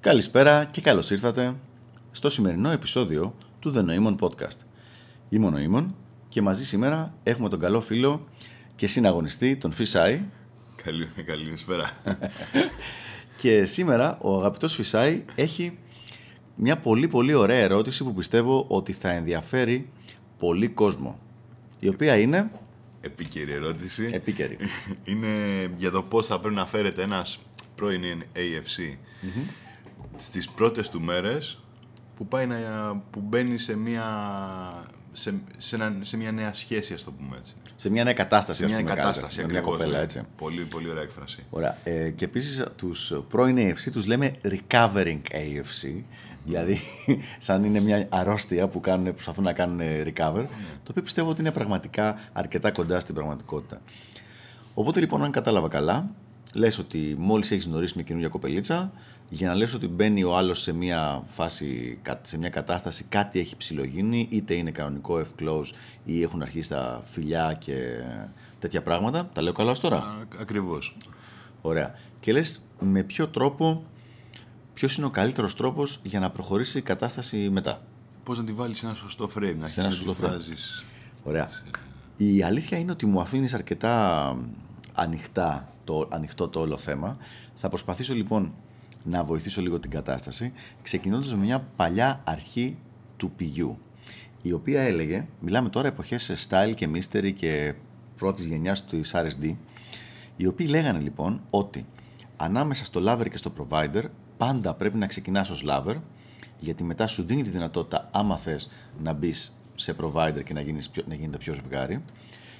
Καλησπέρα 0.00 0.64
και 0.64 0.80
καλώς 0.80 1.10
ήρθατε 1.10 1.54
στο 2.12 2.28
σημερινό 2.28 2.70
επεισόδιο 2.70 3.34
του 3.58 3.72
The 3.76 3.84
Noemon 3.84 4.16
Podcast. 4.18 4.56
Είμαι 5.28 5.46
ο 5.46 5.50
Νοήμων 5.50 5.94
και 6.28 6.42
μαζί 6.42 6.66
σήμερα 6.66 7.14
έχουμε 7.22 7.48
τον 7.48 7.58
καλό 7.60 7.80
φίλο 7.80 8.26
και 8.76 8.86
συναγωνιστή, 8.86 9.56
τον 9.56 9.72
Φυσάη. 9.72 10.20
Καλή, 10.84 11.06
καλησπέρα. 11.24 11.90
και 13.40 13.64
σήμερα 13.64 14.18
ο 14.20 14.36
αγαπητός 14.36 14.74
Φυσάη 14.74 15.24
έχει 15.34 15.78
μια 16.54 16.78
πολύ 16.78 17.08
πολύ 17.08 17.34
ωραία 17.34 17.58
ερώτηση 17.58 18.04
που 18.04 18.14
πιστεύω 18.14 18.64
ότι 18.68 18.92
θα 18.92 19.10
ενδιαφέρει 19.10 19.90
πολύ 20.38 20.68
κόσμο. 20.68 21.18
Η 21.78 21.88
οποία 21.88 22.18
είναι... 22.18 22.50
Επίκαιρη 23.00 23.52
ερώτηση. 23.52 24.08
Επίκαιρη. 24.12 24.56
Είναι 25.04 25.28
για 25.76 25.90
το 25.90 26.02
πώς 26.02 26.26
θα 26.26 26.40
πρέπει 26.40 26.54
να 26.54 26.66
φέρεται 26.66 27.02
ένας 27.02 27.38
πρώην 27.74 28.02
AFC 28.34 28.96
mm 29.22 29.68
στις 30.20 30.48
πρώτες 30.48 30.88
του 30.88 31.00
μέρες 31.00 31.58
που, 32.16 32.26
πάει 32.26 32.46
να, 32.46 32.56
που 33.10 33.20
μπαίνει 33.20 33.58
σε 33.58 33.76
μια, 33.76 34.04
σε, 35.12 35.34
σε, 35.56 35.76
ένα, 35.76 35.96
σε 36.02 36.16
μια 36.16 36.32
νέα 36.32 36.52
σχέση, 36.52 36.94
ας 36.94 37.04
το 37.04 37.10
πούμε 37.10 37.36
έτσι. 37.36 37.54
Σε 37.76 37.90
μια 37.90 38.04
νέα 38.04 38.12
κατάσταση, 38.12 38.60
Σε 38.60 38.66
μια 38.66 38.76
ας 38.76 38.82
πούμε, 38.82 38.94
κατάσταση, 38.94 39.36
καλύτερα. 39.36 39.46
Με 39.46 39.52
μια 39.52 39.60
ακριβώς, 39.60 39.78
κοπέλα, 39.78 39.96
ναι. 39.98 40.04
έτσι. 40.04 40.22
Πολύ, 40.36 40.64
πολύ 40.64 40.90
ωραία 40.90 41.02
έκφραση. 41.02 41.44
Ωραία. 41.50 41.78
Ε, 41.84 42.10
και 42.10 42.24
επίσης 42.24 42.64
τους 42.76 43.12
πρώην 43.28 43.56
AFC 43.58 43.90
τους 43.92 44.06
λέμε 44.06 44.30
recovering 44.42 45.20
AFC. 45.30 46.02
Δηλαδή, 46.44 46.80
σαν 47.38 47.64
είναι 47.64 47.80
μια 47.80 48.06
αρρώστια 48.10 48.68
που 48.68 48.80
κάνουν, 48.80 49.12
προσπαθούν 49.12 49.44
να 49.44 49.52
κάνουν 49.52 49.80
recover, 49.80 50.44
το 50.82 50.90
οποίο 50.90 51.02
πιστεύω 51.02 51.30
ότι 51.30 51.40
είναι 51.40 51.52
πραγματικά 51.52 52.18
αρκετά 52.32 52.70
κοντά 52.70 53.00
στην 53.00 53.14
πραγματικότητα. 53.14 53.80
Οπότε 54.74 55.00
λοιπόν, 55.00 55.24
αν 55.24 55.30
κατάλαβα 55.30 55.68
καλά, 55.68 56.10
λες 56.54 56.78
ότι 56.78 57.14
μόλις 57.18 57.50
έχεις 57.50 57.66
γνωρίσει 57.66 57.92
μια 57.96 58.04
καινούργια 58.04 58.30
κοπελίτσα, 58.30 58.92
για 59.32 59.48
να 59.48 59.54
λες 59.54 59.74
ότι 59.74 59.86
μπαίνει 59.88 60.24
ο 60.24 60.36
άλλος 60.36 60.60
σε 60.60 60.72
μια 60.72 61.22
φάση, 61.26 61.98
σε 62.22 62.38
μια 62.38 62.48
κατάσταση, 62.48 63.04
κάτι 63.04 63.38
έχει 63.38 63.56
ψηλογίνει, 63.56 64.26
είτε 64.30 64.54
είναι 64.54 64.70
κανονικό 64.70 65.22
F-close 65.22 65.72
ή 66.04 66.22
έχουν 66.22 66.42
αρχίσει 66.42 66.68
τα 66.68 67.02
φιλιά 67.04 67.56
και 67.58 67.74
τέτοια 68.58 68.82
πράγματα. 68.82 69.30
Τα 69.32 69.42
λέω 69.42 69.52
καλά 69.52 69.70
ως 69.70 69.80
τώρα; 69.80 69.96
Α, 69.96 70.26
ακριβώς. 70.40 70.96
Ωραία. 71.62 71.94
Και 72.20 72.32
λες 72.32 72.60
με 72.80 73.02
ποιο 73.02 73.28
τρόπο, 73.28 73.84
ποιος 74.74 74.96
είναι 74.96 75.06
ο 75.06 75.10
καλύτερος 75.10 75.56
τρόπος 75.56 75.98
για 76.02 76.20
να 76.20 76.30
προχωρήσει 76.30 76.78
η 76.78 76.82
κατάσταση 76.82 77.36
μετά; 77.50 77.82
Πώς 78.24 78.38
να 78.38 78.44
τη 78.44 78.52
βάλεις 78.52 78.78
σε 78.78 78.86
ένα 78.86 78.94
σωστό 78.94 79.24
frame, 79.24 79.40
να 79.40 79.48
ένα 79.48 79.64
αρχίσεις 79.64 79.76
να 79.84 79.90
σωστό 79.90 80.12
τη 80.12 80.18
frame. 80.20 80.28
φράζεις. 80.28 80.84
Ωραία. 81.22 81.48
Η 82.16 82.42
αλήθεια 82.42 82.78
είναι 82.78 82.90
ότι 82.90 83.06
μου 83.06 83.20
αφήνεις 83.20 83.54
αρκετά 83.54 84.36
ανοιχτά 84.94 85.68
το, 85.84 86.08
ανοιχτό 86.10 86.48
το 86.48 86.60
όλο 86.60 86.76
θέμα. 86.76 87.16
Θα 87.54 87.68
προσπαθήσω 87.68 88.14
λοιπόν 88.14 88.52
να 89.04 89.24
βοηθήσω 89.24 89.62
λίγο 89.62 89.78
την 89.78 89.90
κατάσταση, 89.90 90.52
ξεκινώντας 90.82 91.34
με 91.34 91.44
μια 91.44 91.66
παλιά 91.76 92.20
αρχή 92.24 92.76
του 93.16 93.30
πηγιού, 93.30 93.78
η 94.42 94.52
οποία 94.52 94.80
έλεγε, 94.80 95.26
μιλάμε 95.40 95.68
τώρα 95.68 95.88
εποχές 95.88 96.22
σε 96.22 96.34
style 96.48 96.72
και 96.74 96.88
mystery 96.94 97.32
και 97.32 97.74
πρώτης 98.16 98.44
γενιάς 98.44 98.84
του 98.84 99.00
RSD, 99.12 99.54
οι 100.36 100.46
οποίοι 100.46 100.66
λέγανε 100.70 100.98
λοιπόν 100.98 101.40
ότι 101.50 101.86
ανάμεσα 102.36 102.84
στο 102.84 103.00
lover 103.06 103.28
και 103.30 103.36
στο 103.36 103.52
provider 103.58 104.02
πάντα 104.36 104.74
πρέπει 104.74 104.98
να 104.98 105.06
ξεκινάς 105.06 105.50
ως 105.50 105.64
lover, 105.68 105.96
γιατί 106.58 106.84
μετά 106.84 107.06
σου 107.06 107.22
δίνει 107.22 107.42
τη 107.42 107.50
δυνατότητα, 107.50 108.08
άμα 108.12 108.36
θες, 108.36 108.70
να 109.02 109.12
μπεις 109.12 109.56
σε 109.74 109.94
provider 110.00 110.40
και 110.44 110.52
να, 110.52 110.60
γίνεις 110.60 110.90
πιο, 110.90 111.02
να 111.08 111.14
γίνεται 111.14 111.38
πιο 111.38 111.54
ζευγάρι, 111.54 112.02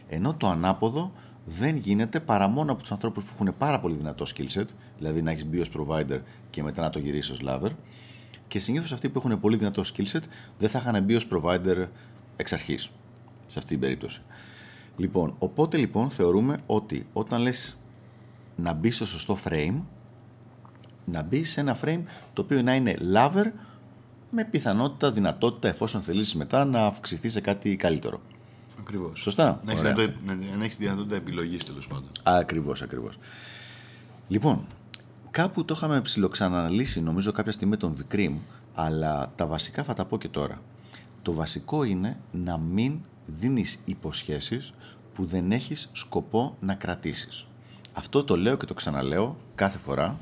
ενώ 0.08 0.34
το 0.34 0.48
ανάποδο 0.48 1.12
δεν 1.44 1.76
γίνεται 1.76 2.20
παρά 2.20 2.48
μόνο 2.48 2.72
από 2.72 2.80
τους 2.80 2.92
ανθρώπους 2.92 3.24
που 3.24 3.30
έχουν 3.34 3.54
πάρα 3.58 3.80
πολύ 3.80 3.94
δυνατό 3.94 4.24
skill 4.34 4.58
set, 4.58 4.66
δηλαδή 4.98 5.22
να 5.22 5.30
έχεις 5.30 5.46
μπει 5.46 5.60
ως 5.60 5.70
provider 5.76 6.20
και 6.50 6.62
μετά 6.62 6.82
να 6.82 6.90
το 6.90 6.98
γυρίσεις 6.98 7.30
ως 7.30 7.40
lover, 7.46 7.70
και 8.48 8.58
συνήθως 8.58 8.92
αυτοί 8.92 9.08
που 9.08 9.18
έχουν 9.24 9.40
πολύ 9.40 9.56
δυνατό 9.56 9.82
skill 9.94 10.06
set 10.06 10.22
δεν 10.58 10.68
θα 10.68 10.78
είχαν 10.78 11.02
μπει 11.02 11.14
ως 11.14 11.26
provider 11.32 11.86
εξ 12.36 12.52
αρχής, 12.52 12.90
σε 13.46 13.58
αυτή 13.58 13.70
την 13.70 13.80
περίπτωση. 13.80 14.22
Λοιπόν, 14.96 15.34
οπότε 15.38 15.76
λοιπόν 15.76 16.10
θεωρούμε 16.10 16.58
ότι 16.66 17.06
όταν 17.12 17.40
λες 17.40 17.78
να 18.56 18.72
μπεις 18.72 18.96
στο 18.96 19.06
σωστό 19.06 19.38
frame, 19.44 19.80
να 21.04 21.22
μπεις 21.22 21.50
σε 21.50 21.60
ένα 21.60 21.78
frame 21.84 22.02
το 22.32 22.42
οποίο 22.42 22.62
να 22.62 22.74
είναι 22.74 22.96
lover 23.14 23.50
με 24.30 24.44
πιθανότητα, 24.44 25.12
δυνατότητα, 25.12 25.68
εφόσον 25.68 26.02
θελήσεις 26.02 26.34
μετά, 26.34 26.64
να 26.64 26.86
αυξηθεί 26.86 27.28
σε 27.28 27.40
κάτι 27.40 27.76
καλύτερο. 27.76 28.20
Ακριβώς. 28.80 29.20
Σωστά. 29.20 29.60
Να 29.64 29.72
έχεις, 29.72 29.84
Ωραία. 29.84 29.94
δυνατότητα, 29.94 30.34
να, 30.34 30.56
να 30.56 30.64
έχεις 30.64 30.76
τη 30.76 30.84
δυνατότητα 30.84 31.16
επιλογής 31.16 31.64
τέλος 31.64 31.86
πάντων. 31.86 32.08
Ακριβώς, 32.22 32.82
ακριβώς. 32.82 33.18
Λοιπόν, 34.28 34.66
κάπου 35.30 35.64
το 35.64 35.74
είχαμε 35.76 36.00
ψιλοξαναναλύσει 36.00 37.00
νομίζω 37.00 37.32
κάποια 37.32 37.52
στιγμή 37.52 37.70
με 37.70 37.76
τον 37.76 37.94
Vikrim, 37.96 38.32
αλλά 38.74 39.32
τα 39.36 39.46
βασικά 39.46 39.84
θα 39.84 39.94
τα 39.94 40.04
πω 40.04 40.18
και 40.18 40.28
τώρα. 40.28 40.60
Το 41.22 41.32
βασικό 41.32 41.84
είναι 41.84 42.20
να 42.32 42.58
μην 42.58 42.98
δίνεις 43.26 43.80
υποσχέσεις 43.84 44.72
που 45.14 45.24
δεν 45.24 45.52
έχεις 45.52 45.90
σκοπό 45.92 46.56
να 46.60 46.74
κρατήσεις. 46.74 47.46
Αυτό 47.92 48.24
το 48.24 48.36
λέω 48.36 48.56
και 48.56 48.66
το 48.66 48.74
ξαναλέω 48.74 49.36
κάθε 49.54 49.78
φορά. 49.78 50.18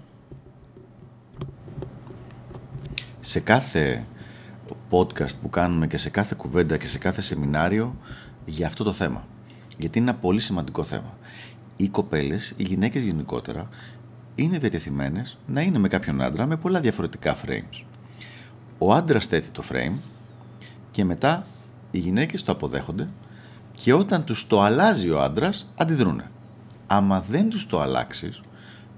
Σε 3.20 3.40
κάθε 3.40 4.06
podcast 4.90 5.38
που 5.42 5.50
κάνουμε 5.50 5.86
και 5.86 5.96
σε 5.96 6.10
κάθε 6.10 6.34
κουβέντα 6.38 6.76
και 6.76 6.86
σε 6.86 6.98
κάθε 6.98 7.20
σεμινάριο 7.20 7.96
για 8.48 8.66
αυτό 8.66 8.84
το 8.84 8.92
θέμα. 8.92 9.24
Γιατί 9.76 9.98
είναι 9.98 10.10
ένα 10.10 10.18
πολύ 10.18 10.40
σημαντικό 10.40 10.82
θέμα. 10.82 11.18
Οι 11.76 11.88
κοπέλες, 11.88 12.54
οι 12.56 12.62
γυναίκες 12.62 13.02
γενικότερα, 13.02 13.68
είναι 14.34 14.58
διατεθειμένες 14.58 15.38
να 15.46 15.60
είναι 15.60 15.78
με 15.78 15.88
κάποιον 15.88 16.22
άντρα 16.22 16.46
με 16.46 16.56
πολλά 16.56 16.80
διαφορετικά 16.80 17.36
frames. 17.46 17.84
Ο 18.78 18.92
άντρας 18.92 19.26
θέτει 19.26 19.50
το 19.50 19.62
frame 19.72 19.94
και 20.90 21.04
μετά 21.04 21.46
οι 21.90 21.98
γυναίκες 21.98 22.42
το 22.42 22.52
αποδέχονται 22.52 23.08
και 23.72 23.92
όταν 23.92 24.24
τους 24.24 24.46
το 24.46 24.62
αλλάζει 24.62 25.10
ο 25.10 25.22
άντρας 25.22 25.72
αντιδρούνε. 25.76 26.30
Άμα 26.86 27.20
δεν 27.20 27.48
τους 27.48 27.66
το 27.66 27.80
αλλάξεις 27.80 28.40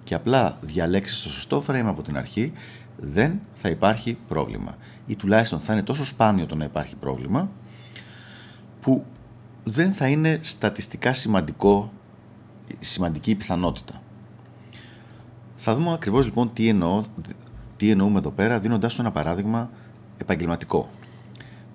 και 0.05 0.15
απλά 0.15 0.59
διαλέξεις 0.61 1.23
το 1.23 1.29
σωστό 1.29 1.63
frame 1.67 1.85
από 1.87 2.03
την 2.03 2.17
αρχή 2.17 2.53
δεν 2.97 3.41
θα 3.53 3.69
υπάρχει 3.69 4.19
πρόβλημα 4.29 4.77
ή 5.07 5.17
τουλάχιστον 5.17 5.61
θα 5.61 5.73
είναι 5.73 5.83
τόσο 5.83 6.05
σπάνιο 6.05 6.47
το 6.47 6.55
να 6.55 6.65
υπάρχει 6.65 6.97
πρόβλημα 6.97 7.51
που 8.81 9.05
δεν 9.65 9.93
θα 9.93 10.07
είναι 10.09 10.39
στατιστικά 10.43 11.15
σημαντικό, 11.15 11.93
σημαντική 12.81 13.31
η 13.31 13.35
πιθανότητα. 13.35 14.03
Θα 15.55 15.75
δούμε 15.75 15.93
ακριβώς 15.93 16.25
λοιπόν 16.25 16.53
τι, 16.53 16.69
εννοώ, 16.69 17.03
τι 17.77 17.91
εννοούμε 17.91 18.19
εδώ 18.19 18.31
πέρα 18.31 18.59
δίνοντάς 18.59 18.93
σου 18.93 19.01
ένα 19.01 19.11
παράδειγμα 19.11 19.71
επαγγελματικό. 20.19 20.91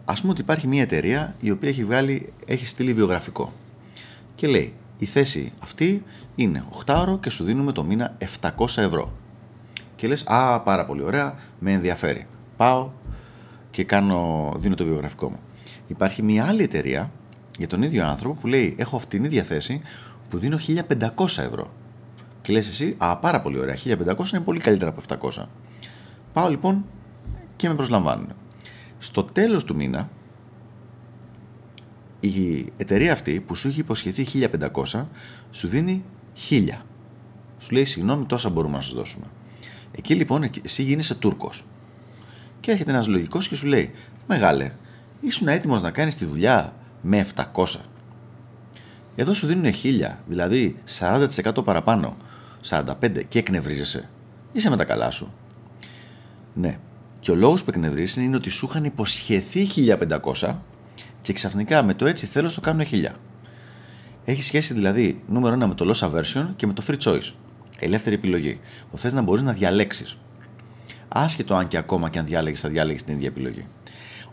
Ας 0.06 0.20
πούμε 0.20 0.32
ότι 0.32 0.42
υπάρχει 0.42 0.68
μια 0.68 0.82
εταιρεία 0.82 1.36
η 1.40 1.52
οποία 1.52 1.70
έχει, 1.70 1.86
βγάλει, 1.86 2.34
έχει 2.46 2.66
στείλει 2.66 2.94
βιογραφικό 2.94 3.54
και 4.36 4.48
λέει 4.48 4.74
η 4.98 5.06
θέση 5.06 5.52
αυτή 5.60 6.04
είναι 6.36 6.66
8 6.86 6.96
ώρο 7.00 7.20
και 7.20 7.30
σου 7.30 7.44
δίνουμε 7.44 7.72
το 7.72 7.84
μήνα 7.84 8.18
700 8.42 8.50
ευρώ. 8.78 9.12
Και 9.96 10.08
λες, 10.08 10.24
α, 10.28 10.62
πάρα 10.62 10.86
πολύ 10.86 11.04
ωραία, 11.04 11.36
με 11.60 11.72
ενδιαφέρει. 11.72 12.28
Πάω 12.58 12.90
και 13.72 13.84
κάνω, 13.84 14.52
δίνω 14.58 14.76
το 14.76 14.86
βιογραφικό 14.86 15.30
μου. 15.30 15.40
Υπάρχει 15.88 16.22
μια 16.22 16.46
άλλη 16.46 16.64
εταιρεία 16.64 17.12
για 17.58 17.68
τον 17.68 17.82
ίδιο 17.82 18.06
άνθρωπο 18.06 18.40
που 18.42 18.48
λέει, 18.48 18.76
έχω 18.78 18.96
αυτήν 18.96 19.22
την 19.22 19.24
ίδια 19.24 19.44
θέση 19.44 19.82
που 20.30 20.38
δίνω 20.38 20.58
1500 20.58 21.38
ευρώ. 21.38 21.74
Και 22.42 22.54
λες 22.54 22.68
εσύ, 22.68 22.96
α, 22.98 23.18
πάρα 23.18 23.42
πολύ 23.42 23.60
ωραία, 23.60 23.76
1500 23.76 24.34
είναι 24.34 24.42
πολύ 24.42 24.60
καλύτερα 24.60 24.94
από 24.98 25.30
700. 25.36 25.46
Πάω 26.34 26.50
λοιπόν 26.50 26.86
και 27.56 27.68
με 27.68 27.76
προσλαμβάνουν. 27.76 28.28
Στο 28.98 29.24
τέλος 29.24 29.64
του 29.64 29.76
μήνα, 29.76 30.10
η 32.20 32.66
εταιρεία 32.78 33.12
αυτή 33.12 33.40
που 33.40 33.56
σου 33.56 33.68
έχει 33.68 33.80
υποσχεθεί 33.80 34.50
1500 34.84 35.06
σου 35.52 35.68
δίνει 35.68 36.04
1000. 36.50 36.70
Σου 37.58 37.74
λέει 37.74 37.86
συγγνώμη 37.86 38.26
τόσα 38.26 38.50
μπορούμε 38.50 38.76
να 38.76 38.82
σας 38.82 38.94
δώσουμε. 38.94 39.26
Εκεί 39.92 40.16
λοιπόν 40.16 40.50
εσύ 40.64 40.84
γίνεσαι 40.84 41.16
Τούρκος. 41.16 41.66
Και 42.60 42.72
έρχεται 42.72 42.92
ένας 42.92 43.08
λογικός 43.08 43.48
και 43.48 43.56
σου 43.56 43.68
λέει 43.68 43.92
Μεγάλε, 44.28 44.72
ήσουν 45.22 45.48
έτοιμος 45.48 45.82
να 45.82 45.92
κάνεις 45.92 46.16
τη 46.16 46.26
δουλειά 46.26 46.74
με 47.08 47.28
700. 47.54 47.66
Εδώ 49.16 49.34
σου 49.34 49.48
δίνουν 49.48 49.74
1000, 49.84 50.16
δηλαδή 50.28 50.76
40% 51.00 51.64
παραπάνω, 51.64 52.18
45% 52.70 53.22
και 53.28 53.40
εκνευρίζεσαι. 53.40 54.10
Είσαι 54.54 54.70
με 54.70 54.78
τα 54.78 54.86
καλά 54.86 55.12
σου. 55.12 55.34
Ναι. 56.54 56.78
Και 57.20 57.32
ο 57.32 57.36
λόγος 57.36 57.64
που 57.64 57.70
εκνευρίζεσαι 57.70 58.22
είναι 58.22 58.36
ότι 58.36 58.50
σου 58.50 58.68
είχαν 58.70 58.84
υποσχεθεί 58.84 59.68
1500 60.42 60.56
και 61.22 61.34
ξαφνικά 61.34 61.84
με 61.84 61.94
το 61.94 62.06
έτσι 62.06 62.26
θέλω 62.26 62.52
το 62.52 62.62
κάνουν 62.62 62.86
1000. 62.92 63.12
Έχει 64.26 64.44
σχέση 64.44 64.74
δηλαδή 64.74 65.24
νούμερο 65.28 65.56
1 65.56 65.68
με 65.68 65.74
το 65.74 65.94
loss 65.94 66.10
aversion 66.10 66.48
και 66.56 66.68
με 66.68 66.74
το 66.74 66.84
free 66.88 66.98
choice. 66.98 67.32
Ελεύθερη 67.80 68.16
επιλογή. 68.16 68.60
Ο 68.92 68.98
θες 68.98 69.14
να 69.14 69.22
μπορείς 69.22 69.44
να 69.44 69.52
διαλέξεις. 69.52 70.18
Άσχετο 71.08 71.56
αν 71.56 71.68
και 71.68 71.78
ακόμα 71.78 72.10
και 72.10 72.20
αν 72.20 72.26
διάλεγες, 72.26 72.60
θα 72.60 72.70
διάλεγες 72.70 73.04
την 73.04 73.14
ίδια 73.14 73.28
επιλογή. 73.28 73.68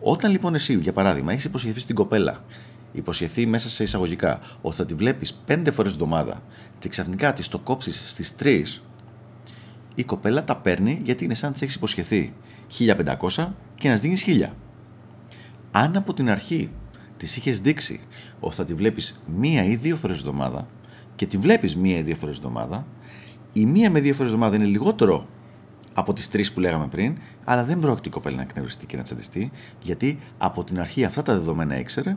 Όταν 0.03 0.31
λοιπόν 0.31 0.55
εσύ, 0.55 0.75
για 0.79 0.93
παράδειγμα, 0.93 1.33
έχεις 1.33 1.45
υποσχεθεί 1.45 1.81
στην 1.81 1.95
κοπέλα, 1.95 2.45
υποσχεθεί 2.93 3.47
μέσα 3.47 3.69
σε 3.69 3.83
εισαγωγικά, 3.83 4.41
ότι 4.63 4.77
θα 4.77 4.87
τη 4.87 4.95
βλέπεις 4.95 5.43
πέντε 5.47 5.71
φορές 5.71 5.93
την 5.93 6.03
εβδομάδα 6.03 6.43
και 6.79 6.89
ξαφνικά 6.89 7.33
της 7.33 7.49
το 7.49 7.59
κόψεις 7.59 8.03
στις 8.11 8.37
τρεις, 8.37 8.83
η 9.95 10.05
κοπέλα 10.05 10.45
τα 10.45 10.57
παίρνει 10.57 11.01
γιατί 11.05 11.25
είναι 11.25 11.35
σαν 11.35 11.53
της 11.53 11.63
έχεις 11.63 11.75
υποσχεθεί 11.75 12.35
1500 12.79 13.49
και 13.75 13.89
να 13.89 13.95
δίνεις 13.95 14.25
1000. 14.27 14.53
Αν 15.71 15.97
από 15.97 16.15
την 16.15 16.31
αρχή 16.31 16.71
της 17.17 17.37
είχες 17.37 17.61
δείξει 17.61 18.01
ότι 18.41 18.55
θα 18.55 18.65
τη 18.65 18.75
βλέπεις 18.75 19.23
μία 19.37 19.65
ή 19.65 19.77
δύο 19.77 19.97
φορές 19.97 20.17
εβδομάδα 20.17 20.69
και 21.15 21.27
τη 21.27 21.39
βλέπεις 21.39 21.77
μία 21.77 21.99
ή 21.99 22.03
δύο 22.03 22.17
φορές 22.17 22.37
εβδομάδα, 22.37 22.87
η 23.53 23.67
μία 23.67 23.91
με 23.91 24.01
δύο 24.01 24.15
φορές 24.15 24.33
εβδομάδα 24.33 24.57
είναι 24.57 24.65
λιγότερο 24.65 25.27
από 25.95 26.13
τις 26.13 26.31
τρεις 26.31 26.53
που 26.53 26.61
λέγαμε 26.61 26.87
πριν, 26.87 27.19
αλλά 27.45 27.65
δεν 27.65 27.79
πρόκειται 27.79 28.09
η 28.09 28.13
κοπέλα 28.13 28.37
να 28.37 28.43
εκνευριστεί 28.43 28.87
και 28.87 28.97
να 28.97 29.03
τσαντιστεί, 29.03 29.51
γιατί 29.83 30.19
από 30.39 30.65
την 30.65 30.81
αρχή 30.81 31.05
αυτά 31.05 31.23
τα 31.23 31.33
δεδομένα 31.33 31.79
ήξερε, 31.79 32.17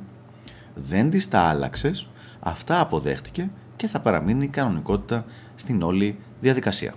δεν 0.75 1.09
της 1.09 1.29
τα 1.29 1.39
άλλαξες, 1.39 2.07
αυτά 2.39 2.79
αποδέχτηκε 2.79 3.49
και 3.75 3.87
θα 3.87 3.99
παραμείνει 3.99 4.43
η 4.43 4.47
κανονικότητα 4.47 5.25
στην 5.55 5.81
όλη 5.81 6.17
διαδικασία. 6.41 6.93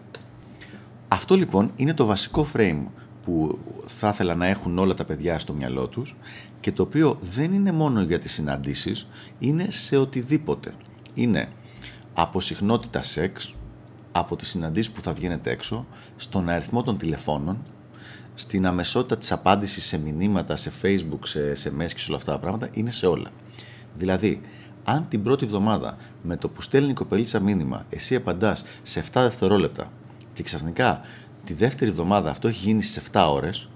Αυτό 1.08 1.34
λοιπόν 1.34 1.70
είναι 1.76 1.94
το 1.94 2.04
βασικό 2.04 2.46
frame 2.54 2.82
που 3.24 3.58
θα 3.86 4.08
ήθελα 4.08 4.34
να 4.34 4.46
έχουν 4.46 4.78
όλα 4.78 4.94
τα 4.94 5.04
παιδιά 5.04 5.38
στο 5.38 5.52
μυαλό 5.52 5.86
τους 5.86 6.16
και 6.60 6.72
το 6.72 6.82
οποίο 6.82 7.18
δεν 7.20 7.52
είναι 7.52 7.72
μόνο 7.72 8.02
για 8.02 8.18
τις 8.18 8.32
συναντήσεις, 8.32 9.06
είναι 9.38 9.66
σε 9.70 9.96
οτιδήποτε. 9.96 10.74
Είναι 11.14 11.48
από 12.14 12.40
συχνότητα 12.40 13.02
σεξ, 13.02 13.54
από 14.18 14.36
τις 14.36 14.48
συναντήσεις 14.48 14.92
που 14.92 15.00
θα 15.00 15.12
βγαίνετε 15.12 15.50
έξω, 15.50 15.86
στον 16.16 16.48
αριθμό 16.48 16.82
των 16.82 16.98
τηλεφώνων, 16.98 17.58
στην 18.34 18.66
αμεσότητα 18.66 19.16
της 19.16 19.32
απάντησης 19.32 19.84
σε 19.84 19.98
μηνύματα, 19.98 20.56
σε 20.56 20.72
facebook, 20.82 21.18
σε 21.24 21.52
SMS 21.52 21.92
και 21.92 21.98
σε 21.98 22.06
όλα 22.08 22.16
αυτά 22.16 22.32
τα 22.32 22.38
πράγματα, 22.38 22.68
είναι 22.72 22.90
σε 22.90 23.06
όλα. 23.06 23.30
Δηλαδή, 23.94 24.40
αν 24.84 25.06
την 25.08 25.22
πρώτη 25.22 25.44
εβδομάδα 25.44 25.96
με 26.22 26.36
το 26.36 26.48
που 26.48 26.62
στέλνει 26.62 26.90
η 26.90 26.94
κοπελίτσα 26.94 27.40
μήνυμα, 27.40 27.86
εσύ 27.90 28.14
απαντάς 28.14 28.64
σε 28.82 29.00
7 29.00 29.04
δευτερόλεπτα 29.12 29.92
και 30.32 30.42
ξαφνικά 30.42 31.00
τη 31.44 31.54
δεύτερη 31.54 31.90
εβδομάδα 31.90 32.30
αυτό 32.30 32.48
έχει 32.48 32.66
γίνει 32.66 32.82
στις 32.82 33.02
7 33.12 33.26
ώρες, 33.30 33.68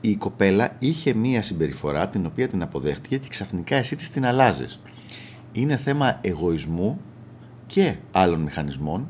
η 0.00 0.16
κοπέλα 0.16 0.76
είχε 0.78 1.14
μία 1.14 1.42
συμπεριφορά 1.42 2.08
την 2.08 2.26
οποία 2.26 2.48
την 2.48 2.62
αποδέχτηκε 2.62 3.18
και 3.18 3.28
ξαφνικά 3.28 3.76
εσύ 3.76 3.96
της 3.96 4.10
την 4.10 4.26
αλλάζεις. 4.26 4.80
Είναι 5.52 5.76
θέμα 5.76 6.18
εγωισμού 6.20 7.00
και 7.66 7.96
άλλων 8.12 8.40
μηχανισμών 8.40 9.06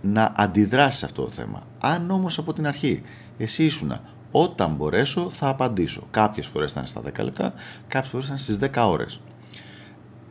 να 0.00 0.32
αντιδράσεις 0.36 0.98
σε 0.98 1.04
αυτό 1.04 1.22
το 1.22 1.28
θέμα. 1.28 1.62
Αν 1.78 2.10
όμως 2.10 2.38
από 2.38 2.52
την 2.52 2.66
αρχή 2.66 3.02
εσύ 3.38 3.64
ήσουν 3.64 4.00
όταν 4.30 4.74
μπορέσω 4.74 5.30
θα 5.30 5.48
απαντήσω. 5.48 6.06
Κάποιες 6.10 6.46
φορές 6.46 6.70
ήταν 6.70 6.86
στα 6.86 7.00
10 7.00 7.22
λεπτά, 7.22 7.54
κάποιες 7.88 8.10
φορές 8.10 8.26
ήταν 8.26 8.38
στις 8.38 8.58
10 8.58 8.88
ώρες. 8.88 9.20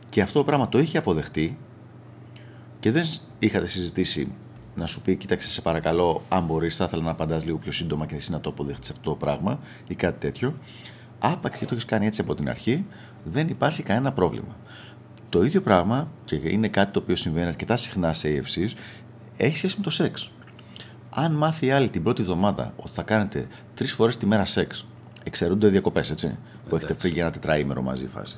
Και 0.08 0.22
αυτό 0.22 0.38
το 0.38 0.44
πράγμα 0.44 0.68
το 0.68 0.78
είχε 0.78 0.98
αποδεχτεί 0.98 1.58
και 2.80 2.90
δεν 2.90 3.04
είχατε 3.38 3.66
συζητήσει 3.66 4.34
να 4.74 4.86
σου 4.86 5.00
πει: 5.00 5.16
Κοίταξε, 5.16 5.50
σε 5.50 5.60
παρακαλώ, 5.60 6.22
αν 6.28 6.44
μπορείς, 6.44 6.76
θα 6.76 6.84
ήθελα 6.84 7.02
να 7.02 7.10
απαντάς 7.10 7.44
λίγο 7.44 7.58
πιο 7.58 7.72
σύντομα 7.72 8.06
και 8.06 8.14
εσύ 8.14 8.30
να 8.30 8.40
το 8.40 8.50
αποδεχτείς 8.50 8.90
αυτό 8.90 9.10
το 9.10 9.16
πράγμα 9.16 9.58
ή 9.88 9.94
κάτι 9.94 10.18
τέτοιο. 10.18 10.54
Άπαξ 11.18 11.58
και 11.58 11.64
το 11.64 11.74
έχεις 11.74 11.84
κάνει 11.84 12.06
έτσι 12.06 12.20
από 12.20 12.34
την 12.34 12.48
αρχή, 12.48 12.86
δεν 13.24 13.48
υπάρχει 13.48 13.82
κανένα 13.82 14.12
πρόβλημα. 14.12 14.56
Το 15.28 15.42
ίδιο 15.42 15.60
πράγμα, 15.60 16.10
και 16.24 16.40
είναι 16.42 16.68
κάτι 16.68 16.92
το 16.92 16.98
οποίο 16.98 17.16
συμβαίνει 17.16 17.46
αρκετά 17.46 17.76
συχνά 17.76 18.12
σε 18.12 18.28
AFCs, 18.28 18.70
έχει 19.38 19.56
σχέση 19.56 19.74
με 19.76 19.82
το 19.82 19.90
σεξ. 19.90 20.30
Αν 21.10 21.32
μάθει 21.32 21.66
η 21.66 21.70
άλλη 21.70 21.90
την 21.90 22.02
πρώτη 22.02 22.22
εβδομάδα 22.22 22.72
ότι 22.76 22.90
θα 22.92 23.02
κάνετε 23.02 23.46
τρεις 23.74 23.92
φορές 23.92 24.16
τη 24.16 24.26
μέρα 24.26 24.44
σεξ, 24.44 24.86
εξαιρούνται 25.24 25.68
διακοπές, 25.68 26.10
έτσι, 26.10 26.38
που 26.68 26.76
έχετε 26.76 26.94
φύγει 26.98 27.20
ένα 27.20 27.30
τετράήμερο 27.30 27.82
μαζί 27.82 28.04
η 28.04 28.08
φάση, 28.14 28.36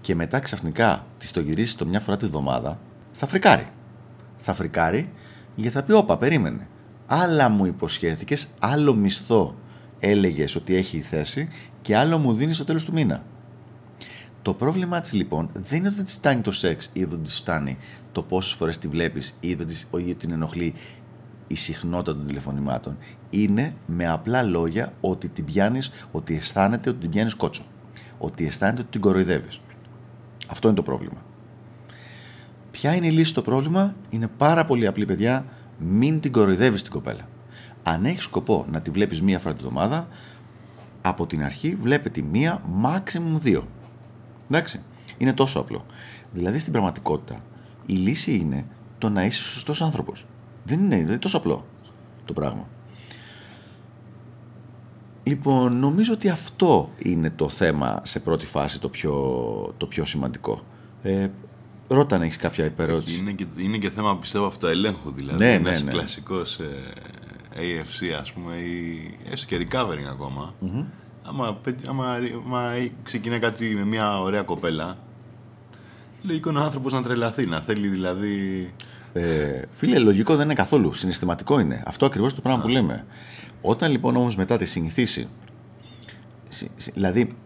και 0.00 0.14
μετά 0.14 0.38
ξαφνικά 0.38 1.06
τη 1.18 1.32
το 1.32 1.40
γυρίσει 1.40 1.76
το 1.76 1.86
μια 1.86 2.00
φορά 2.00 2.16
τη 2.16 2.26
βδομάδα, 2.26 2.78
θα 3.12 3.26
φρικάρει. 3.26 3.66
Θα 4.36 4.54
φρικάρει 4.54 5.12
γιατί 5.54 5.76
θα 5.76 5.82
πει: 5.82 5.92
Όπα, 5.92 6.16
περίμενε. 6.16 6.66
Άλλα 7.06 7.48
μου 7.48 7.66
υποσχέθηκες, 7.66 8.48
άλλο 8.58 8.94
μισθό 8.94 9.54
έλεγες 9.98 10.56
ότι 10.56 10.74
έχει 10.74 10.96
η 10.96 11.00
θέση 11.00 11.48
και 11.82 11.96
άλλο 11.96 12.18
μου 12.18 12.34
δίνεις 12.34 12.56
στο 12.56 12.64
τέλος 12.64 12.84
του 12.84 12.92
μήνα. 12.92 13.22
Το 14.42 14.54
πρόβλημά 14.54 15.00
της 15.00 15.12
λοιπόν 15.12 15.50
δεν 15.52 15.78
είναι 15.78 15.86
ότι 15.86 15.96
δεν 15.96 16.04
της 16.04 16.14
φτάνει 16.14 16.40
το 16.40 16.50
σεξ 16.50 16.90
ή 16.92 17.04
δεν 17.04 17.22
της 17.22 17.36
φτάνει 17.36 17.78
το 18.12 18.22
πόσες 18.22 18.52
φορές 18.52 18.78
τη 18.78 18.88
βλέπεις 18.88 19.36
ή 19.40 19.54
δεν 19.54 19.66
της, 19.66 19.88
ή 20.06 20.14
την 20.14 20.30
ενοχλεί 20.30 20.74
η 21.46 21.54
συχνότητα 21.54 22.16
των 22.16 22.26
τηλεφωνημάτων. 22.26 22.96
Είναι 23.30 23.74
με 23.86 24.08
απλά 24.08 24.42
λόγια 24.42 24.92
ότι 25.00 25.28
την 25.28 25.44
πιάνεις, 25.44 25.90
ότι 26.12 26.34
αισθάνεται 26.34 26.90
ότι 26.90 26.98
την 26.98 27.10
πιάνεις 27.10 27.34
κότσο. 27.34 27.62
Ότι 28.18 28.46
αισθάνεται 28.46 28.80
ότι 28.80 28.90
την 28.90 29.00
κοροϊδεύεις. 29.00 29.60
Αυτό 30.48 30.68
είναι 30.68 30.76
το 30.76 30.82
πρόβλημα. 30.82 31.22
Ποια 32.70 32.94
είναι 32.94 33.06
η 33.06 33.10
λύση 33.10 33.30
στο 33.30 33.42
πρόβλημα, 33.42 33.94
είναι 34.10 34.28
πάρα 34.36 34.64
πολύ 34.64 34.86
απλή, 34.86 35.06
παιδιά. 35.06 35.44
Μην 35.78 36.20
την 36.20 36.32
κοροϊδεύεις 36.32 36.82
την 36.82 36.92
κοπέλα. 36.92 37.28
Αν 37.82 38.04
έχεις 38.04 38.22
σκοπό 38.22 38.66
να 38.70 38.80
τη 38.80 38.90
βλέπεις 38.90 39.22
μία 39.22 39.38
φορά 39.38 39.54
τη 39.54 39.60
βδομάδα, 39.60 40.08
από 41.02 41.26
την 41.26 41.44
αρχή 41.44 41.74
βλέπετε 41.74 42.22
μία, 42.22 42.62
maximum 42.84 43.36
δύο. 43.38 43.66
Εντάξει. 44.50 44.82
Είναι 45.18 45.32
τόσο 45.32 45.60
απλό. 45.60 45.86
Δηλαδή 46.32 46.58
στην 46.58 46.72
πραγματικότητα 46.72 47.40
η 47.86 47.94
λύση 47.94 48.36
είναι 48.36 48.66
το 48.98 49.08
να 49.08 49.24
είσαι 49.24 49.42
σωστός 49.42 49.82
άνθρωπος. 49.82 50.26
Δεν 50.64 50.78
είναι, 50.78 50.96
είναι 50.96 51.18
τόσο 51.18 51.36
απλό 51.36 51.64
το 52.24 52.32
πράγμα. 52.32 52.68
Λοιπόν, 55.22 55.76
νομίζω 55.76 56.12
ότι 56.12 56.28
αυτό 56.28 56.90
είναι 56.98 57.30
το 57.30 57.48
θέμα 57.48 58.00
σε 58.04 58.20
πρώτη 58.20 58.46
φάση 58.46 58.80
το 58.80 58.88
πιο, 58.88 59.12
το 59.76 59.86
πιο 59.86 60.04
σημαντικό. 60.04 60.60
Ε, 61.02 61.28
Ρώτα 61.88 62.16
αν 62.16 62.22
έχεις 62.22 62.36
κάποια 62.36 62.64
υπερώτηση. 62.64 63.18
Είναι 63.18 63.32
και, 63.32 63.46
είναι 63.56 63.76
και 63.76 63.90
θέμα 63.90 64.18
πιστεύω 64.18 64.46
αυτοελέγχου 64.46 65.12
δηλαδή. 65.12 65.38
Ναι, 65.38 65.52
Ένας 65.52 65.82
ναι, 65.82 65.86
ναι. 65.86 65.92
κλασικός 65.92 66.58
ε, 66.58 66.92
AFC 67.56 68.18
ας 68.20 68.32
πούμε 68.32 68.54
ή 68.56 69.14
έστω 69.30 69.46
και 69.46 69.66
recovering 69.66 70.08
ακόμα. 70.10 70.54
Mm-hmm. 70.62 70.84
Άμα, 71.24 71.54
πετ- 71.54 71.88
άμα, 71.88 72.18
άμα 72.46 72.70
ξεκινάει 73.02 73.38
κάτι 73.38 73.64
με 73.64 73.84
μια 73.84 74.20
ωραία 74.20 74.42
κοπέλα, 74.42 74.96
λογικό 76.22 76.50
είναι 76.50 76.58
ο 76.58 76.62
άνθρωπος 76.62 76.92
να 76.92 77.02
τρελαθεί, 77.02 77.46
να 77.46 77.60
θέλει 77.60 77.88
δηλαδή. 77.88 78.72
Ε, 79.12 79.62
φίλε, 79.72 79.98
λογικό 79.98 80.34
δεν 80.36 80.44
είναι 80.44 80.54
καθόλου. 80.54 80.92
Συναισθηματικό 80.92 81.58
είναι. 81.60 81.82
Αυτό 81.86 82.06
ακριβώς 82.06 82.34
το 82.34 82.40
πράγμα 82.40 82.62
που 82.62 82.68
λέμε. 82.68 83.06
Όταν 83.62 83.90
λοιπόν 83.90 84.16
όμως 84.16 84.36
μετά 84.36 84.56
τη 84.56 84.64
συνηθίσει. 84.64 85.28
συ- 86.48 86.70
συ- 86.76 86.92
Δηλαδή, 86.94 87.36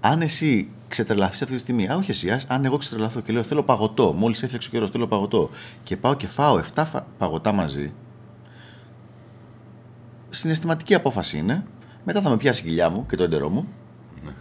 αν 0.00 0.22
εσύ 0.22 0.68
ξετρελαθείς 0.88 1.42
αυτή 1.42 1.54
τη 1.54 1.60
στιγμή, 1.60 1.88
α, 1.88 1.94
όχι 1.96 2.10
εσύ, 2.10 2.30
ας- 2.30 2.46
αν 2.48 2.64
εγώ 2.64 2.76
ξετρελαθώ 2.76 3.20
και 3.20 3.32
λέω 3.32 3.42
θέλω 3.42 3.62
παγωτό, 3.62 4.12
μόλις 4.12 4.42
έφτιαξε 4.42 4.68
ο 4.68 4.70
καιρός, 4.70 4.90
θέλω 4.90 5.06
παγωτό 5.06 5.50
και 5.84 5.96
πάω 5.96 6.14
και 6.14 6.26
φάω 6.26 6.58
7 6.58 6.84
φα- 6.84 7.06
παγωτά 7.18 7.52
μαζί, 7.52 7.92
συναισθηματική 10.30 10.94
απόφαση 10.94 11.38
είναι. 11.38 11.64
Μετά 12.04 12.20
θα 12.20 12.30
με 12.30 12.36
πιάσει 12.36 12.62
η 12.62 12.68
κοιλιά 12.68 12.90
μου 12.90 13.06
και 13.06 13.16
το 13.16 13.22
έντερό 13.22 13.48
μου. 13.48 13.68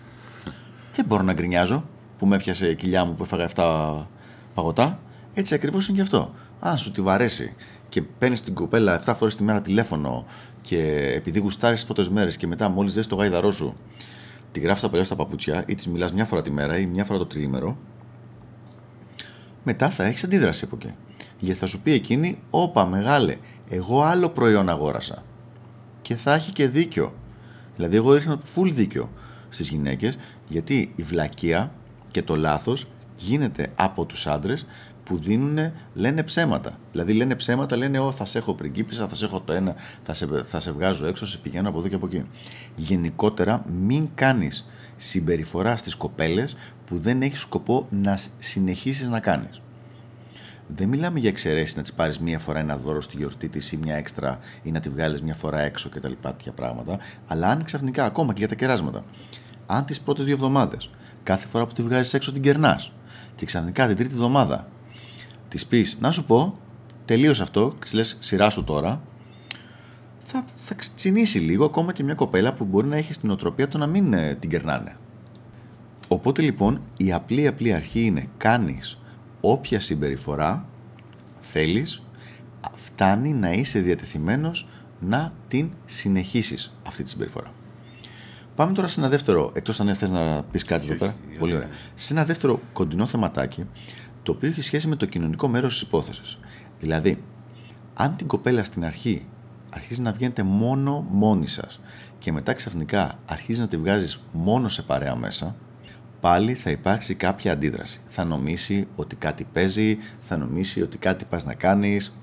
Δεν 0.96 1.05
μπορώ 1.05 1.24
να 1.24 1.34
γκρινιάζω 1.34 1.84
που 2.17 2.25
με 2.25 2.36
έπιασε 2.36 2.70
η 2.70 2.75
κοιλιά 2.75 3.05
μου 3.05 3.15
που 3.15 3.24
έφαγα 3.24 3.50
7 3.55 4.05
παγωτά. 4.53 5.00
Έτσι 5.34 5.53
ακριβώς 5.53 5.88
είναι 5.88 5.98
και 5.98 6.03
αυτό. 6.03 6.34
Αν 6.60 6.77
σου 6.77 6.91
τη 6.91 7.01
βαρέσει 7.01 7.55
και 7.89 8.01
παίρνεις 8.01 8.43
την 8.43 8.53
κοπέλα 8.53 9.01
7 9.05 9.13
φορές 9.17 9.36
τη 9.36 9.43
μέρα 9.43 9.62
τηλέφωνο 9.62 10.25
και 10.62 11.12
επειδή 11.15 11.39
γουστάρεις 11.39 11.77
τις 11.77 11.86
πρώτες 11.86 12.10
μέρες 12.10 12.38
και 12.38 12.48
μετά 12.48 12.70
μόλις 12.70 12.93
δες 12.93 13.08
το 13.08 13.15
γάιδαρό 13.15 13.51
σου, 13.51 13.74
τη 14.51 14.60
γράφεις 14.60 14.82
τα 14.82 14.89
παλιά 14.89 15.03
στα 15.03 15.15
παπούτσια 15.15 15.63
ή 15.67 15.75
της 15.75 15.88
μιλάς 15.88 16.13
μια 16.13 16.25
φορά 16.25 16.41
τη 16.41 16.51
μέρα 16.51 16.77
ή 16.77 16.86
μια 16.86 17.05
φορά 17.05 17.20
το 17.20 17.25
τριήμερο, 17.25 17.77
μετά 19.63 19.89
θα 19.89 20.03
έχεις 20.03 20.24
αντίδραση 20.24 20.65
από 20.65 20.75
εκεί. 20.75 20.93
Γιατί 21.39 21.60
θα 21.60 21.65
σου 21.65 21.79
πει 21.79 21.91
εκείνη, 21.91 22.39
Όπα, 22.50 22.86
μεγάλε, 22.86 23.38
εγώ 23.70 24.01
άλλο 24.01 24.29
προϊόν 24.29 24.70
αγόρασα. 24.70 25.24
Και 26.01 26.15
θα 26.15 26.34
έχει 26.34 26.51
και 26.51 26.67
δίκιο. 26.67 27.13
Δηλαδή, 27.75 27.96
εγώ 27.96 28.13
ρίχνω 28.13 28.39
full 28.56 28.72
δίκιο 28.74 29.10
στις 29.50 29.70
γυναίκες, 29.70 30.18
γιατί 30.48 30.94
η 30.96 31.03
βλακεία 31.03 31.72
και 32.12 32.22
το 32.22 32.36
λάθος 32.36 32.88
γίνεται 33.18 33.72
από 33.75 34.06
τους 34.06 34.27
άντρες 34.27 34.65
που 35.03 35.18
δίνουν, 35.18 35.72
λένε 35.94 36.24
ψέματα. 36.24 36.77
Δηλαδή, 36.92 37.13
λένε 37.13 37.36
ψέματα, 37.36 37.77
λένε, 37.77 38.00
Ω, 38.00 38.12
θα 38.12 38.25
σε 38.25 38.38
έχω 38.38 38.53
πριγκίπισσα, 38.53 39.08
θα 39.08 39.15
σε 39.15 39.25
έχω 39.25 39.42
το 39.42 39.53
ένα, 39.53 39.75
θα 40.03 40.13
σε, 40.13 40.27
θα 40.44 40.60
σε 40.60 40.72
βγάζω 40.72 41.06
έξω, 41.08 41.25
σε 41.25 41.38
πηγαίνω 41.38 41.70
από 41.70 41.80
εδώ 41.80 41.88
και 41.88 41.96
από 41.96 42.06
εκεί. 42.06 42.25
Γενικότερα, 42.75 43.65
μην 43.86 44.10
κάνεις 44.15 44.70
συμπεριφορά 44.96 45.77
στις 45.77 45.96
κοπέλες 45.96 46.56
που 46.86 47.00
δεν 47.00 47.22
έχεις 47.22 47.39
σκοπό 47.39 47.88
να 47.89 48.20
συνεχίσεις 48.39 49.10
να 49.10 49.20
κάνεις. 49.20 49.62
Δεν 50.75 50.88
μιλάμε 50.88 51.20
για 51.20 51.30
εξαιρέσεις 51.30 51.75
να 51.75 51.82
τη 51.82 51.92
πάρεις 51.96 52.20
μία 52.20 52.39
φορά 52.39 52.60
ένα 52.60 52.77
δώρο 52.77 53.01
στη 53.01 53.18
γιορτή 53.18 53.50
της 53.50 53.72
ή 53.72 53.77
μια 53.77 53.96
έξτρα 53.96 54.39
ή 54.63 54.72
να 54.72 54.80
τη 54.80 54.89
βγάλεις 54.89 55.22
μία 55.22 55.36
φορά 55.36 55.60
έξω 55.60 55.89
κτλ. 55.89 56.12
τέτοια 56.22 56.51
πράγματα. 56.51 56.98
Αλλά 57.27 57.48
αν 57.48 57.63
ξαφνικά, 57.63 58.06
ακόμα 58.06 58.34
και 58.34 58.39
για 58.39 58.48
τα 58.48 58.56
κεράσματα, 58.56 59.03
αν 59.65 59.86
τις 59.86 60.01
πρώτες 60.01 60.25
δύο 60.25 60.34
εβδομάδες, 60.34 60.89
κάθε 61.24 61.48
φορά 61.48 61.65
που 61.65 61.74
τη 61.74 61.82
βγάζεις 61.82 62.13
έξω 62.13 62.32
την 62.32 62.42
κερνάς 62.42 62.92
και 63.36 63.46
ξαφνικά 63.46 63.88
την 63.88 63.96
τρίτη 63.96 64.13
εβδομάδα 64.13 64.68
της 65.48 65.65
πεις, 65.65 65.98
Να 66.00 66.12
σου 66.12 66.25
πω, 66.25 66.58
τελείωσε 67.06 67.44
αυτό, 67.44 67.70
και 67.74 67.80
της 67.80 67.94
λες 67.94 68.18
σειρά 68.20 68.50
σου 68.50 68.63
τώρα, 68.63 69.01
θα, 70.20 70.46
θα 70.56 70.75
τσινήσει 70.96 71.39
λίγο 71.39 71.65
ακόμα 71.65 71.94
και 71.94 72.03
μια 72.03 72.13
κοπέλα 72.13 72.53
που 72.53 72.65
μπορεί 72.65 72.88
να 72.88 72.96
έχει 72.96 73.13
στην 73.13 73.30
οτροπία 73.30 73.68
του 73.68 73.77
να 73.77 73.88
μην 73.88 74.13
ε, 74.13 74.36
την 74.39 74.50
κερνάνε. 74.50 74.96
Οπότε 76.08 76.42
λοιπόν 76.42 76.82
η 76.98 77.13
απλή 77.13 77.48
απλή 77.48 77.74
αρχή 77.74 78.06
είναι 78.06 78.27
κάνεις 78.38 78.98
όποια 79.46 79.80
συμπεριφορά 79.80 80.66
θέλεις 81.40 82.02
φτάνει 82.74 83.34
να 83.34 83.52
είσαι 83.52 83.80
διατεθειμένος 83.80 84.68
να 85.00 85.34
την 85.48 85.72
συνεχίσεις 85.86 86.76
αυτή 86.88 87.04
τη 87.04 87.10
συμπεριφορά. 87.10 87.52
Πάμε 88.56 88.74
τώρα 88.74 88.88
σε 88.88 89.00
ένα 89.00 89.10
δεύτερο, 89.10 89.52
εκτός 89.54 89.80
αν 89.80 89.96
θες 89.96 90.12
να 90.12 90.44
πεις 90.44 90.64
κάτι 90.64 90.86
εδώ 90.86 90.96
πέρα. 90.96 91.16
Πολύ 91.40 91.56
ωραία. 91.56 91.68
Σε 91.96 92.14
ένα 92.14 92.26
δεύτερο 92.26 92.62
κοντινό 92.74 93.06
θεματάκι, 93.06 93.66
το 94.24 94.32
οποίο 94.32 94.50
έχει 94.50 94.62
σχέση 94.62 94.88
με 94.88 94.96
το 94.96 95.06
κοινωνικό 95.06 95.48
μέρος 95.48 95.74
της 95.74 95.82
υπόθεσης. 95.82 96.40
Δηλαδή, 96.80 97.24
αν 97.94 98.16
την 98.16 98.28
κοπέλα 98.28 98.64
στην 98.64 98.86
αρχή 98.86 99.26
αρχίζει 99.70 100.02
να 100.02 100.12
βγαίνετε 100.12 100.44
μόνο 100.44 101.08
μόνη 101.12 101.48
σας 101.48 101.80
και 102.20 102.32
μετά 102.32 102.54
ξαφνικά 102.54 103.20
αρχίζει 103.26 103.60
να 103.60 103.68
τη 103.68 103.78
βγάζεις 103.78 104.24
μόνο 104.32 104.70
σε 104.70 104.82
παρέα 104.82 105.16
μέσα, 105.16 105.56
πάλι 106.24 106.53
θα 106.53 106.70
υπάρξει 106.70 107.15
κάποια 107.15 107.51
αντίδραση. 107.51 108.01
Θα 108.08 108.24
νομίσει 108.24 108.88
ότι 108.96 109.15
κάτι 109.15 109.48
παίζει, 109.53 109.98
θα 110.20 110.38
νομίσει 110.38 110.82
ότι 110.82 110.98
κάτι 110.98 111.25
πας 111.25 111.46
να 111.46 111.53
κάνεις. 111.53 112.18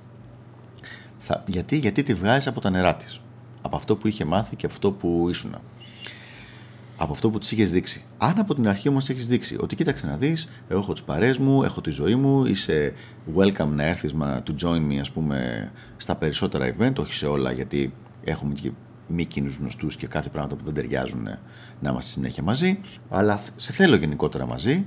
Θα... 1.19 1.45
Γιατί, 1.47 1.76
γιατί 1.76 2.02
τη 2.02 2.14
βγάζεις 2.14 2.47
από 2.47 2.61
τα 2.61 2.71
νερά 2.71 2.95
της; 2.95 3.21
Από 3.62 3.76
αυτό 3.76 3.97
που 3.97 4.09
είχε 4.09 4.25
μάθει 4.25 4.57
και 4.57 4.66
από 4.66 4.75
αυτό 4.75 4.90
που 4.90 5.26
ήσουν 5.28 5.57
από 7.02 7.12
αυτό 7.12 7.30
που 7.30 7.38
της 7.38 7.52
είχες 7.52 7.71
δείξει. 7.71 8.02
Αν 8.19 8.38
από 8.38 8.54
την 8.54 8.69
αρχή 8.69 8.88
όμως 8.88 9.09
έχεις 9.09 9.26
δείξει 9.26 9.57
ότι 9.61 9.76
κοίταξε 9.76 10.07
να 10.07 10.16
δεις, 10.16 10.49
εγώ 10.69 10.80
έχω 10.80 10.92
τις 10.92 11.02
παρέ 11.02 11.33
μου, 11.38 11.62
έχω 11.62 11.80
τη 11.80 11.90
ζωή 11.90 12.14
μου, 12.14 12.45
είσαι 12.45 12.92
welcome 13.37 13.69
να 13.75 13.85
έρθεις 13.85 14.14
to 14.19 14.64
join 14.64 14.90
me, 14.90 14.97
ας 15.00 15.11
πούμε, 15.11 15.71
στα 15.97 16.14
περισσότερα 16.14 16.75
event, 16.76 16.95
όχι 16.99 17.12
σε 17.12 17.26
όλα, 17.26 17.52
γιατί 17.52 17.92
έχουμε 18.25 18.54
και 18.54 18.71
μη 19.12 19.25
κοινού 19.25 19.55
γνωστούς 19.59 19.97
και 19.97 20.07
κάποια 20.07 20.31
πράγματα 20.31 20.57
που 20.57 20.64
δεν 20.64 20.75
ταιριάζουν 20.75 21.23
να 21.81 21.90
είμαστε 21.90 22.11
συνέχεια 22.11 22.43
μαζί. 22.43 22.81
Αλλά 23.11 23.40
σε 23.57 23.73
θέλω 23.73 23.97
γενικότερα 23.97 24.47
μαζί. 24.47 24.87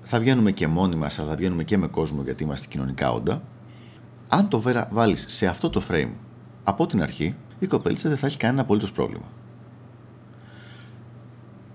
Θα 0.00 0.18
βγαίνουμε 0.18 0.50
και 0.50 0.66
μόνοι 0.66 0.96
μας, 0.96 1.18
αλλά 1.18 1.28
θα 1.28 1.36
βγαίνουμε 1.36 1.64
και 1.64 1.78
με 1.78 1.86
κόσμο 1.86 2.22
γιατί 2.22 2.42
είμαστε 2.42 2.66
κοινωνικά 2.70 3.12
όντα. 3.12 3.42
Αν 4.28 4.48
το 4.48 4.62
βάλεις 4.90 5.24
σε 5.28 5.46
αυτό 5.46 5.70
το 5.70 5.82
frame 5.88 6.10
από 6.64 6.86
την 6.86 7.02
αρχή, 7.02 7.34
η 7.58 7.66
κοπέλιτσα 7.66 8.08
δεν 8.08 8.18
θα 8.18 8.26
έχει 8.26 8.36
κανένα 8.36 8.62
απολύτως 8.62 8.92
πρόβλημα. 8.92 9.24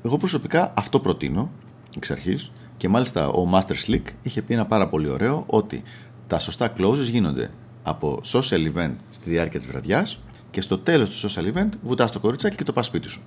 Εγώ 0.03 0.17
προσωπικά 0.17 0.73
αυτό 0.75 0.99
προτείνω 0.99 1.49
εξ 1.95 2.11
αρχής 2.11 2.51
και 2.77 2.89
μάλιστα 2.89 3.27
ο 3.27 3.49
Master 3.53 3.75
Slick 3.87 4.03
είχε 4.21 4.41
πει 4.41 4.53
ένα 4.53 4.65
πάρα 4.65 4.87
πολύ 4.87 5.09
ωραίο 5.09 5.43
ότι 5.47 5.83
τα 6.27 6.39
σωστά 6.39 6.73
closes 6.77 7.09
γίνονται 7.09 7.51
από 7.83 8.21
social 8.23 8.73
event 8.73 8.93
στη 9.09 9.29
διάρκεια 9.29 9.59
της 9.59 9.67
βραδιάς 9.67 10.19
και 10.57 10.63
στο 10.63 10.77
τέλος 10.77 11.09
του 11.09 11.29
social 11.29 11.53
event 11.53 11.69
βουτάς 11.81 12.11
το 12.11 12.19
κοριτσάκι 12.19 12.55
και 12.55 12.63
το 12.63 12.73
πας 12.73 12.85
σπίτι 12.85 13.09
σου. 13.09 13.21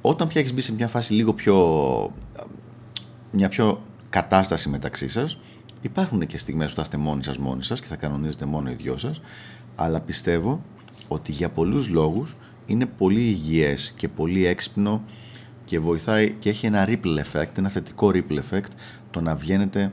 Όταν 0.00 0.28
πια 0.28 0.40
έχεις 0.40 0.54
μπει 0.54 0.60
σε 0.60 0.72
μια 0.72 0.88
φάση 0.88 1.12
λίγο 1.12 1.32
πιο. 1.32 1.56
μια 3.30 3.48
πιο 3.48 3.82
κατάσταση 4.10 4.68
μεταξύ 4.68 5.08
σας, 5.08 5.38
υπάρχουν 5.80 6.26
και 6.26 6.38
στιγμές 6.38 6.68
που 6.68 6.74
θα 6.74 6.82
είστε 6.82 6.96
μόνοι 6.96 7.24
σας 7.24 7.38
μόνοι 7.38 7.64
σας 7.64 7.80
και 7.80 7.86
θα 7.86 7.96
κανονίζετε 7.96 8.44
μόνο 8.44 8.70
οι 8.70 8.74
δυο 8.74 8.96
σας, 8.96 9.20
αλλά 9.76 10.00
πιστεύω 10.00 10.62
ότι 11.08 11.32
για 11.32 11.48
πολλούς 11.48 11.88
λόγους 11.88 12.36
είναι 12.66 12.86
πολύ 12.86 13.20
υγιές 13.20 13.92
και 13.96 14.08
πολύ 14.08 14.46
έξυπνο 14.46 15.02
και 15.64 15.78
βοηθάει 15.78 16.30
και 16.38 16.48
έχει 16.48 16.66
ένα 16.66 16.84
ripple 16.88 17.18
effect, 17.18 17.58
ένα 17.58 17.68
θετικό 17.68 18.10
ripple 18.14 18.38
effect 18.50 18.70
το 19.10 19.20
να 19.20 19.34
βγαίνετε, 19.34 19.92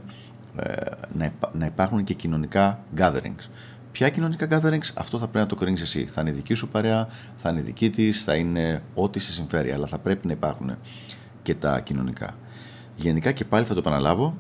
ε, 0.56 0.74
να, 1.14 1.34
να 1.54 1.66
υπάρχουν 1.66 2.04
και 2.04 2.14
κοινωνικά 2.14 2.84
gatherings. 2.98 3.50
Ποια 3.92 4.10
κοινωνικά 4.10 4.48
gatherings, 4.50 4.92
αυτό 4.94 5.18
θα 5.18 5.28
πρέπει 5.28 5.38
να 5.38 5.46
το 5.46 5.56
κρίνεις 5.56 5.82
εσύ. 5.82 6.06
Θα 6.06 6.22
είναι 6.22 6.32
δική 6.32 6.54
σου 6.54 6.68
παρέα, 6.68 7.08
θα 7.36 7.50
είναι 7.50 7.62
δική 7.62 7.90
της, 7.90 8.24
θα 8.24 8.36
είναι 8.36 8.84
ό,τι 8.94 9.20
σε 9.20 9.32
συμφέρει, 9.32 9.72
αλλά 9.72 9.88
θα 9.88 9.98
πρέπει 9.98 10.28
να 10.28 10.34
υπάρχουν 10.34 10.78
και 11.44 11.56
τα 11.56 11.80
κοινωνικά. 11.80 12.36
Γενικά 12.96 13.32
και 13.32 13.46
πάλι 13.46 13.66
θα 13.66 13.74
το 13.74 13.80
επαναλάβω, 13.80 14.38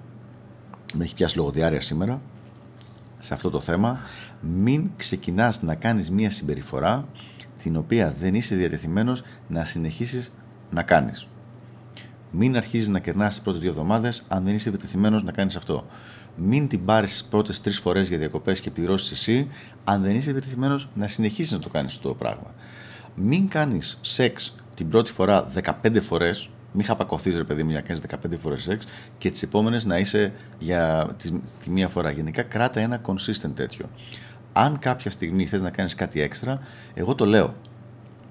με 0.93 1.03
έχει 1.03 1.13
πιάσει 1.13 1.37
λογοδιάρεια 1.37 1.81
σήμερα, 1.81 2.21
σε 3.19 3.33
αυτό 3.33 3.49
το 3.49 3.59
θέμα, 3.59 3.99
μην 4.41 4.89
ξεκινάς 4.97 5.61
να 5.61 5.75
κάνεις 5.75 6.11
μία 6.11 6.29
συμπεριφορά 6.31 7.07
την 7.63 7.75
οποία 7.77 8.11
δεν 8.11 8.35
είσαι 8.35 8.55
διατεθειμένος 8.55 9.23
να 9.47 9.65
συνεχίσεις 9.65 10.31
να 10.71 10.83
κάνεις. 10.83 11.27
Μην 12.31 12.57
αρχίζεις 12.57 12.87
να 12.87 12.99
κερνάς 12.99 13.33
τις 13.33 13.43
πρώτες 13.43 13.61
δύο 13.61 13.69
εβδομάδες 13.69 14.25
αν 14.27 14.43
δεν 14.43 14.55
είσαι 14.55 14.69
διατεθειμένος 14.69 15.23
να 15.23 15.31
κάνεις 15.31 15.55
αυτό. 15.55 15.85
Μην 16.35 16.67
την 16.67 16.85
πάρεις 16.85 17.11
τις 17.11 17.23
πρώτες 17.23 17.61
τρεις 17.61 17.79
φορές 17.79 18.07
για 18.07 18.17
διακοπές 18.17 18.61
και 18.61 18.71
πληρώσεις 18.71 19.11
εσύ, 19.11 19.47
αν 19.83 20.01
δεν 20.01 20.15
είσαι 20.15 20.31
διατεθειμένος 20.31 20.89
να 20.93 21.07
συνεχίσεις 21.07 21.51
να 21.51 21.59
το 21.59 21.69
κάνεις 21.69 21.95
αυτό 21.95 22.07
το 22.07 22.15
πράγμα. 22.15 22.53
Μην 23.15 23.47
κάνεις 23.47 23.97
σεξ 24.01 24.55
την 24.73 24.89
πρώτη 24.89 25.11
φορά 25.11 25.47
15 25.83 26.01
φορές, 26.01 26.49
μην 26.73 26.85
χαπακωθείς 26.85 27.35
ρε 27.35 27.43
παιδί 27.43 27.63
μου 27.63 27.71
να 27.71 27.81
κάνεις 27.81 28.01
15 28.01 28.37
φορές 28.37 28.61
σεξ 28.61 28.85
και 29.17 29.31
τις 29.31 29.43
επόμενες 29.43 29.85
να 29.85 29.97
είσαι 29.97 30.33
για 30.59 31.13
τη, 31.17 31.31
τη 31.63 31.69
μία 31.69 31.87
φορά. 31.87 32.11
Γενικά 32.11 32.41
κράτα 32.41 32.79
ένα 32.79 33.01
consistent 33.07 33.51
τέτοιο 33.55 33.85
αν 34.53 34.79
κάποια 34.79 35.11
στιγμή 35.11 35.45
θες 35.45 35.61
να 35.61 35.69
κάνεις 35.69 35.95
κάτι 35.95 36.21
έξτρα, 36.21 36.59
εγώ 36.93 37.15
το 37.15 37.25
λέω. 37.25 37.53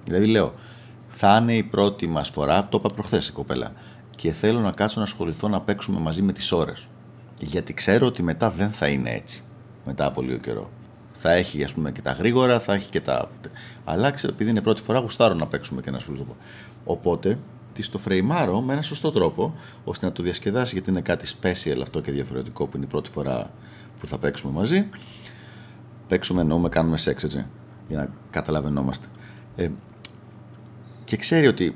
Δηλαδή 0.05 0.25
λέω, 0.25 0.53
θα 1.07 1.37
είναι 1.41 1.55
η 1.55 1.63
πρώτη 1.63 2.07
μας 2.07 2.29
φορά, 2.29 2.67
το 2.69 2.77
είπα 2.83 2.93
προχθές 2.93 3.27
η 3.27 3.31
κοπέλα, 3.31 3.73
και 4.21 4.31
θέλω 4.31 4.59
να 4.59 4.71
κάτσω 4.71 4.99
να 4.99 5.05
ασχοληθώ 5.05 5.47
να 5.47 5.61
παίξουμε 5.61 5.99
μαζί 5.99 6.21
με 6.21 6.33
τις 6.33 6.51
ώρες. 6.51 6.87
Γιατί 7.39 7.73
ξέρω 7.73 8.07
ότι 8.07 8.23
μετά 8.23 8.49
δεν 8.49 8.71
θα 8.71 8.87
είναι 8.87 9.09
έτσι, 9.09 9.43
μετά 9.85 10.05
από 10.05 10.21
λίγο 10.21 10.37
καιρό. 10.37 10.69
Θα 11.11 11.31
έχει 11.31 11.63
ας 11.63 11.73
πούμε 11.73 11.91
και 11.91 12.01
τα 12.01 12.11
γρήγορα, 12.11 12.59
θα 12.59 12.73
έχει 12.73 12.89
και 12.89 13.01
τα... 13.01 13.29
Αλλά 13.85 14.11
ξέρω, 14.11 14.33
επειδή 14.33 14.49
είναι 14.49 14.61
πρώτη 14.61 14.81
φορά, 14.81 14.99
γουστάρω 14.99 15.33
να 15.33 15.47
παίξουμε 15.47 15.81
και 15.81 15.91
να 15.91 15.97
ασχοληθώ. 15.97 16.35
Οπότε, 16.85 17.39
τη 17.73 17.89
το 17.89 17.97
φρεϊμάρω 17.97 18.61
με 18.61 18.73
ένα 18.73 18.81
σωστό 18.81 19.11
τρόπο, 19.11 19.55
ώστε 19.83 20.05
να 20.05 20.11
το 20.11 20.23
διασκεδάσει, 20.23 20.73
γιατί 20.73 20.89
είναι 20.89 21.01
κάτι 21.01 21.27
special 21.41 21.79
αυτό 21.81 22.01
και 22.01 22.11
διαφορετικό 22.11 22.65
που 22.65 22.77
είναι 22.77 22.85
η 22.85 22.89
πρώτη 22.89 23.09
φορά 23.09 23.51
που 23.99 24.07
θα 24.07 24.17
παίξουμε 24.17 24.53
μαζί 24.53 24.85
παίξουμε 26.07 26.41
εννοούμε 26.41 26.69
κάνουμε 26.69 26.97
σεξ, 26.97 27.23
έτσι, 27.23 27.45
για 27.87 27.97
να 27.97 28.09
καταλαβαίνόμαστε. 28.29 29.05
Ε, 29.55 29.69
και 31.03 31.17
ξέρει 31.17 31.47
ότι 31.47 31.75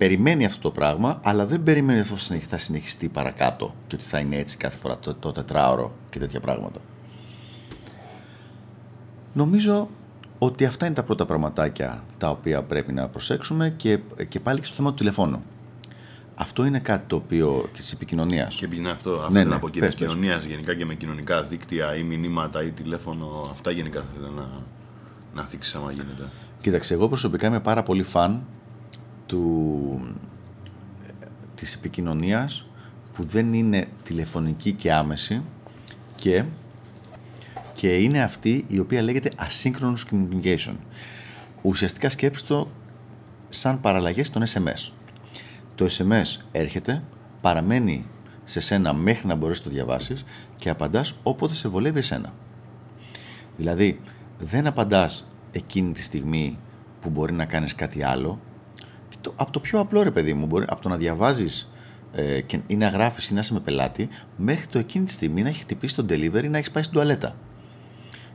περιμένει 0.00 0.44
αυτό 0.44 0.60
το 0.60 0.70
πράγμα, 0.70 1.20
αλλά 1.22 1.46
δεν 1.46 1.62
περιμένει 1.62 1.98
ότι 1.98 2.12
αυτό 2.12 2.34
θα 2.34 2.56
συνεχιστεί 2.56 3.08
παρακάτω 3.08 3.74
και 3.86 3.94
ότι 3.94 4.04
θα 4.04 4.18
είναι 4.18 4.36
έτσι 4.36 4.56
κάθε 4.56 4.76
φορά 4.78 4.98
το, 4.98 5.14
το 5.14 5.32
τετράωρο 5.32 5.92
και 6.10 6.18
τέτοια 6.18 6.40
πράγματα. 6.40 6.80
Νομίζω 9.32 9.88
ότι 10.38 10.64
αυτά 10.64 10.86
είναι 10.86 10.94
τα 10.94 11.02
πρώτα 11.02 11.26
πραγματάκια 11.26 12.04
τα 12.18 12.30
οποία 12.30 12.62
πρέπει 12.62 12.92
να 12.92 13.08
προσέξουμε 13.08 13.74
και, 13.76 13.98
και 14.28 14.40
πάλι 14.40 14.58
και 14.58 14.64
στο 14.64 14.74
θέμα 14.74 14.90
του 14.90 14.96
τηλεφώνου. 14.96 15.42
Αυτό 16.34 16.64
είναι 16.64 16.78
κάτι 16.78 17.04
το 17.06 17.16
οποίο 17.16 17.68
και 17.72 17.78
της 17.78 17.92
επικοινωνίας. 17.92 18.54
Και 18.54 18.68
είναι 18.72 18.90
αυτό, 18.90 19.10
αυτό 19.10 19.30
ναι, 19.30 19.44
ναι, 19.44 19.54
από 19.54 19.68
και 19.68 19.84
επικοινωνίας 19.84 20.44
γενικά 20.44 20.74
και 20.74 20.84
με 20.84 20.94
κοινωνικά 20.94 21.42
δίκτυα 21.42 21.96
ή 21.96 22.02
μηνύματα 22.02 22.62
ή 22.62 22.70
τηλέφωνο. 22.70 23.48
Αυτά 23.50 23.70
γενικά 23.70 24.00
θα 24.00 24.06
ήθελα 24.12 24.30
να, 24.30 24.48
να 25.34 25.46
θίξεις 25.46 25.74
άμα 25.74 25.92
γίνεται. 25.92 26.28
Κοίταξε, 26.60 26.94
εγώ 26.94 27.08
προσωπικά 27.08 27.46
είμαι 27.46 27.60
πάρα 27.60 27.82
πολύ 27.82 28.02
φαν 28.02 28.42
του, 29.30 30.00
της 31.54 31.74
επικοινωνίας 31.74 32.66
που 33.14 33.24
δεν 33.24 33.52
είναι 33.52 33.86
τηλεφωνική 34.04 34.72
και 34.72 34.92
άμεση 34.92 35.42
και, 36.16 36.44
και 37.74 37.96
είναι 37.96 38.22
αυτή 38.22 38.64
η 38.68 38.78
οποία 38.78 39.02
λέγεται 39.02 39.30
asynchronous 39.36 40.12
communication. 40.12 40.74
Ουσιαστικά 41.62 42.08
σκέψτε 42.08 42.54
το 42.54 42.68
σαν 43.48 43.80
παραλλαγές 43.80 44.30
των 44.30 44.42
SMS 44.46 44.90
το 45.80 45.86
SMS 45.98 46.42
έρχεται, 46.52 47.02
παραμένει 47.40 48.06
σε 48.44 48.60
σένα 48.60 48.92
μέχρι 48.92 49.26
να 49.26 49.34
μπορέσεις 49.34 49.64
να 49.64 49.70
το 49.70 49.76
διαβάσεις 49.76 50.24
και 50.56 50.70
απαντάς 50.70 51.14
όποτε 51.22 51.54
σε 51.54 51.68
βολεύει 51.68 51.98
εσένα. 51.98 52.32
Δηλαδή, 53.56 54.00
δεν 54.38 54.66
απαντάς 54.66 55.26
εκείνη 55.52 55.92
τη 55.92 56.02
στιγμή 56.02 56.58
που 57.00 57.10
μπορεί 57.10 57.32
να 57.32 57.44
κάνεις 57.44 57.74
κάτι 57.74 58.02
άλλο. 58.02 58.40
Και 59.20 59.28
το, 59.28 59.32
από 59.36 59.50
το 59.50 59.60
πιο 59.60 59.80
απλό 59.80 60.02
ρε 60.02 60.10
παιδί 60.10 60.34
μου, 60.34 60.46
μπορεί, 60.46 60.64
από 60.68 60.82
το 60.82 60.88
να 60.88 60.96
διαβάζεις 60.96 61.70
ε, 62.12 62.40
και, 62.40 62.60
ή 62.66 62.76
να 62.76 62.88
γράφεις 62.88 63.28
ή 63.28 63.34
να 63.34 63.40
είσαι 63.40 63.52
με 63.52 63.60
πελάτη, 63.60 64.08
μέχρι 64.36 64.66
το 64.66 64.78
εκείνη 64.78 65.04
τη 65.04 65.12
στιγμή 65.12 65.42
να 65.42 65.48
έχει 65.48 65.62
χτυπήσει 65.62 65.94
τον 65.94 66.06
delivery 66.08 66.48
να 66.50 66.58
έχεις 66.58 66.70
πάει 66.70 66.82
στην 66.82 66.94
τουαλέτα. 66.94 67.34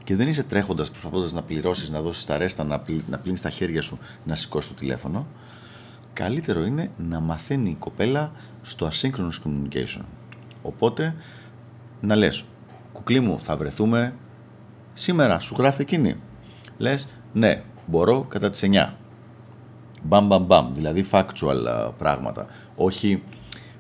Και 0.04 0.16
δεν 0.16 0.28
είσαι 0.28 0.44
τρέχοντας, 0.44 0.90
προσπαθώντας 0.90 1.34
να 1.34 1.42
πληρώσεις, 1.42 1.90
να 1.90 2.02
δώσεις 2.02 2.26
τα 2.26 2.38
ρέστα, 2.38 2.64
να, 2.64 2.80
πλ, 2.80 2.94
να 3.10 3.18
πλύνεις 3.18 3.42
τα 3.42 3.50
χέρια 3.50 3.82
σου, 3.82 4.00
να 4.26 4.36
σηκώσεις 4.36 4.70
το 4.70 4.80
τηλέφωνο 4.80 5.28
καλύτερο 6.16 6.66
είναι 6.66 6.92
να 6.98 7.20
μαθαίνει 7.20 7.70
η 7.70 7.76
κοπέλα 7.80 8.32
στο 8.62 8.88
asynchronous 8.88 9.48
communication. 9.48 10.02
Οπότε, 10.62 11.16
να 12.02 12.16
λες, 12.16 12.46
κουκλί 12.94 13.20
μου, 13.20 13.40
θα 13.40 13.58
βρεθούμε 13.58 14.14
σήμερα, 14.94 15.40
σου 15.40 15.56
γράφει 15.58 15.82
εκείνη. 15.82 16.16
Λες, 16.78 17.08
ναι, 17.34 17.64
μπορώ 17.86 18.22
κατά 18.22 18.50
τις 18.50 18.64
9. 18.64 18.94
Μπαμ, 20.08 20.28
μπαμ, 20.28 20.46
μπαμ, 20.46 20.72
δηλαδή 20.72 21.06
factual 21.12 21.92
πράγματα. 21.98 22.48
Όχι, 22.76 23.24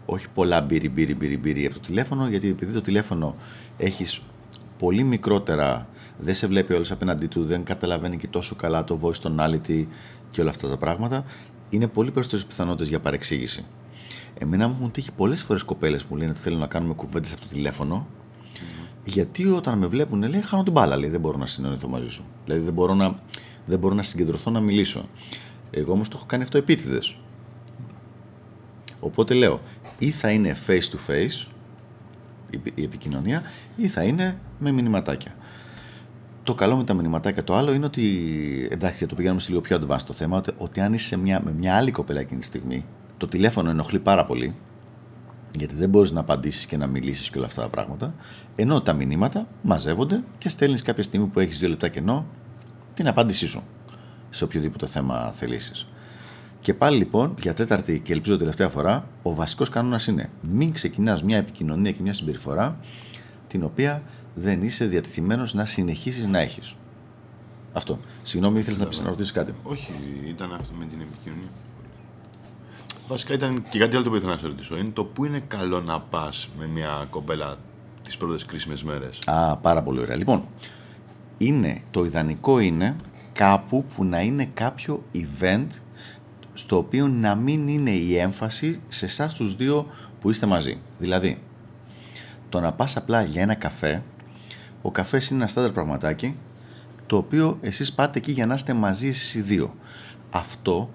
όχι 0.05 0.27
πολλά 0.34 0.62
μπύρι, 0.62 0.89
μπύρι, 0.89 1.15
μπύρι, 1.15 1.38
μπύρι 1.38 1.65
από 1.65 1.74
το 1.74 1.79
τηλέφωνο, 1.79 2.27
γιατί 2.27 2.50
επειδή 2.50 2.74
το 2.74 2.82
τηλέφωνο 2.82 3.36
έχεις 3.77 4.22
πολύ 4.79 5.03
μικρότερα, 5.03 5.88
δεν 6.20 6.36
σε 6.36 6.48
βλέπει 6.48 6.74
όλος 6.74 6.91
απέναντί 6.91 7.27
του, 7.27 7.44
δεν 7.44 7.63
καταλαβαίνει 7.63 8.17
και 8.17 8.27
τόσο 8.27 8.55
καλά 8.55 8.84
το 8.84 9.00
voice 9.01 9.27
tonality 9.27 9.86
και 10.32 10.41
όλα 10.41 10.50
αυτά 10.50 10.67
τα 10.67 10.77
πράγματα 10.77 11.25
είναι 11.70 11.88
πολύ 11.88 12.12
περισσότερες 12.12 12.46
πιθανότητες 12.46 12.88
για 12.88 13.00
παρεξήγηση. 13.00 13.65
Εμένα 14.39 14.67
μου 14.67 14.75
έχουν 14.77 14.91
τύχει 14.91 15.12
πολλές 15.12 15.41
φορές 15.41 15.63
κοπέλες 15.63 16.03
που 16.03 16.15
λένε 16.15 16.29
ότι 16.29 16.39
θέλουν 16.39 16.60
να 16.60 16.67
κάνουμε 16.67 16.94
κουβέντες 16.94 17.32
από 17.32 17.41
το 17.41 17.48
τηλέφωνο 17.48 18.08
Γιατί 19.03 19.46
όταν 19.46 19.77
με 19.77 19.88
βλέπουν, 19.88 20.24
λέει, 20.24 20.41
χάνω 20.41 20.63
την 20.63 20.72
μπάλα, 20.72 20.98
λέει, 20.98 21.10
δεν 21.10 21.20
μπορώ 21.20 21.38
να 21.38 21.46
συνεννοηθώ 21.46 21.88
μαζί 21.88 22.10
σου. 22.10 22.25
Δηλαδή 22.46 22.63
δεν 22.63 22.74
μπορώ 22.74 22.94
να, 22.94 23.20
δεν 23.65 23.79
μπορώ 23.79 23.96
να 23.96 24.03
συγκεντρωθώ 24.03 24.51
να 24.51 24.60
μιλήσω. 24.60 25.05
Εγώ 25.77 25.91
όμως 25.91 26.10
το 26.10 26.15
έχω 26.17 26.25
κάνει 26.25 26.44
αυτό 26.44 26.58
επίτηδες. 26.58 27.17
Οπότε 29.00 29.34
λέω, 29.34 29.62
ή 30.00 30.12
θα 30.12 30.29
είναι 30.29 30.58
face 30.67 30.72
to 30.79 31.12
face 31.12 31.48
η 32.75 32.84
επικοινωνία, 32.84 33.44
ή 33.75 33.88
θα 33.88 34.03
είναι 34.03 34.38
με 34.60 34.72
μηνυματάκια. 34.72 35.36
Το 36.44 36.53
καλό 36.53 36.75
με 36.75 36.84
τα 36.84 36.94
μηνυματάκια 36.94 37.44
το 37.44 37.55
άλλο 37.55 37.74
είναι 37.74 37.86
ότι, 37.86 38.67
εντάξει, 38.72 39.05
το 39.05 39.15
πηγαίνουμε 39.15 39.39
σε 39.39 39.50
λίγο 39.50 39.62
πιο 39.62 39.79
advanced 39.82 40.03
το 40.08 40.13
θέμα, 40.13 40.38
ότι, 40.38 40.51
ότι 40.58 40.79
αν 40.79 40.94
είσαι 40.94 41.17
μια, 41.17 41.41
με 41.46 41.51
μια 41.51 41.75
άλλη 41.75 41.91
κοπέλα 41.91 42.20
εκείνη 42.20 42.39
τη 42.39 42.46
στιγμή, 42.46 42.86
το 43.17 43.27
τηλέφωνο 43.27 43.70
ενοχλεί 43.70 44.00
πάρα 44.00 44.25
πολύ, 44.25 44.55
γιατί 45.58 45.75
δεν 45.75 45.89
μπορείς 45.89 46.12
να 46.12 46.20
απαντήσεις 46.20 46.65
και 46.65 46.77
να 46.77 46.88
μιλήσεις 46.88 47.29
και 47.29 47.38
όλα 47.38 47.48
αυτά 47.48 47.62
τα 47.62 47.70
πράγματα. 47.70 48.15
Ενώ 48.55 48.82
τα 48.82 48.94
μηνύματα 48.94 49.48
μαζεύονται 49.62 50.24
και 50.38 50.50
στέλνεις 50.50 50.82
κάποια 50.82 51.03
στιγμή 51.03 51.25
που 51.25 51.39
έχεις 51.39 51.60
δύο 51.60 51.70
λεπτά 51.70 51.88
κενό 51.88 52.25
την 52.94 53.08
απάντησή 53.08 53.48
σου 53.48 53.63
σε 54.36 54.44
οποιοδήποτε 54.44 54.86
θέμα 54.86 55.32
θελήσεις. 55.32 55.88
Και 56.62 56.74
πάλι 56.74 56.98
λοιπόν, 56.98 57.36
για 57.39 57.54
τέταρτη 57.54 58.00
και 58.00 58.13
ελπίζω 58.13 58.38
τελευταία 58.38 58.70
φορά, 58.70 59.08
ο 59.24 59.34
βασικός 59.34 59.70
κανόνας 59.70 60.08
είναι 60.08 60.30
μην 60.42 60.74
ξεκινάς 60.74 61.24
μια 61.24 61.38
επικοινωνία 61.38 61.92
και 61.92 62.01
μια 62.01 62.13
συμπεριφορά 62.13 62.80
την 63.48 63.63
οποία 63.63 64.01
δεν 64.36 64.62
είσαι 64.62 64.86
διατεθειμένος 64.86 65.54
να 65.54 65.65
συνεχίσεις 65.65 66.25
να 66.25 66.39
έχεις. 66.39 66.75
Αυτό. 67.74 68.00
Συγγνώμη, 68.24 68.60
ήθελες 68.60 68.80
να 68.80 68.86
πει 68.86 68.98
να 68.98 69.10
ρωτήσεις 69.10 69.32
κάτι; 69.32 69.54
Όχι, 69.63 69.92
ήταν 70.27 70.54
αυτό 70.54 70.74
με 70.77 70.86
την 70.86 71.01
επικοινωνία. 71.01 71.50
Βασικά 73.08 73.34
ήταν 73.34 73.65
και 73.70 73.80
κάτι 73.80 73.96
άλλο 73.96 74.10
που 74.10 74.15
ήθελα 74.15 74.32
να 74.32 74.38
σε 74.38 74.48
ρωτήσω. 74.48 74.77
Είναι 74.77 74.89
το 74.89 75.04
που 75.04 75.25
είναι 75.25 75.39
καλό 75.48 75.82
να 75.82 76.00
πας 76.00 76.50
με 76.58 76.68
μια 76.68 77.08
κομπέλα 77.10 77.58
τις 78.04 78.18
πρώτες 78.18 78.46
κρίσιμες 78.46 78.84
μέρες; 78.84 79.20
Α, 79.25 79.58
πάρα 79.58 79.84
πολύ 79.84 80.00
ωραία. 80.00 80.15
Λοιπόν, 80.15 80.44
είναι, 81.38 81.82
το 81.92 82.06
ιδανικό 82.06 82.60
είναι 82.60 82.96
κάπου 83.36 83.86
που 83.96 84.06
να 84.06 84.22
είναι 84.22 84.50
κάποιο 84.54 85.04
event 85.13 85.68
στο 86.54 86.77
οποίο 86.77 87.08
να 87.08 87.36
μην 87.36 87.68
είναι 87.68 87.92
η 87.92 88.18
έμφαση 88.18 88.80
σε 88.89 89.06
εσάς 89.06 89.34
τους 89.34 89.56
δύο 89.56 89.88
που 90.22 90.30
είστε 90.30 90.46
μαζί. 90.46 90.77
Δηλαδή, 91.00 91.42
το 92.50 92.60
να 92.60 92.72
πας 92.72 92.98
απλά 92.98 93.24
για 93.24 93.42
ένα 93.42 93.54
καφέ, 93.54 94.04
ο 94.82 94.92
καφές 94.92 95.30
είναι 95.30 95.39
ένα 95.39 95.48
στάνταρ 95.48 95.72
πραγματάκι, 95.72 96.36
το 97.06 97.18
οποίο 97.18 97.58
εσείς 97.62 97.94
πάτε 97.94 98.18
εκεί 98.18 98.32
για 98.32 98.46
να 98.46 98.54
είστε 98.54 98.74
μαζί 98.74 99.08
εσείς 99.08 99.36
οι 99.36 99.42
δύο. 99.42 99.75
Αυτό 100.30 100.89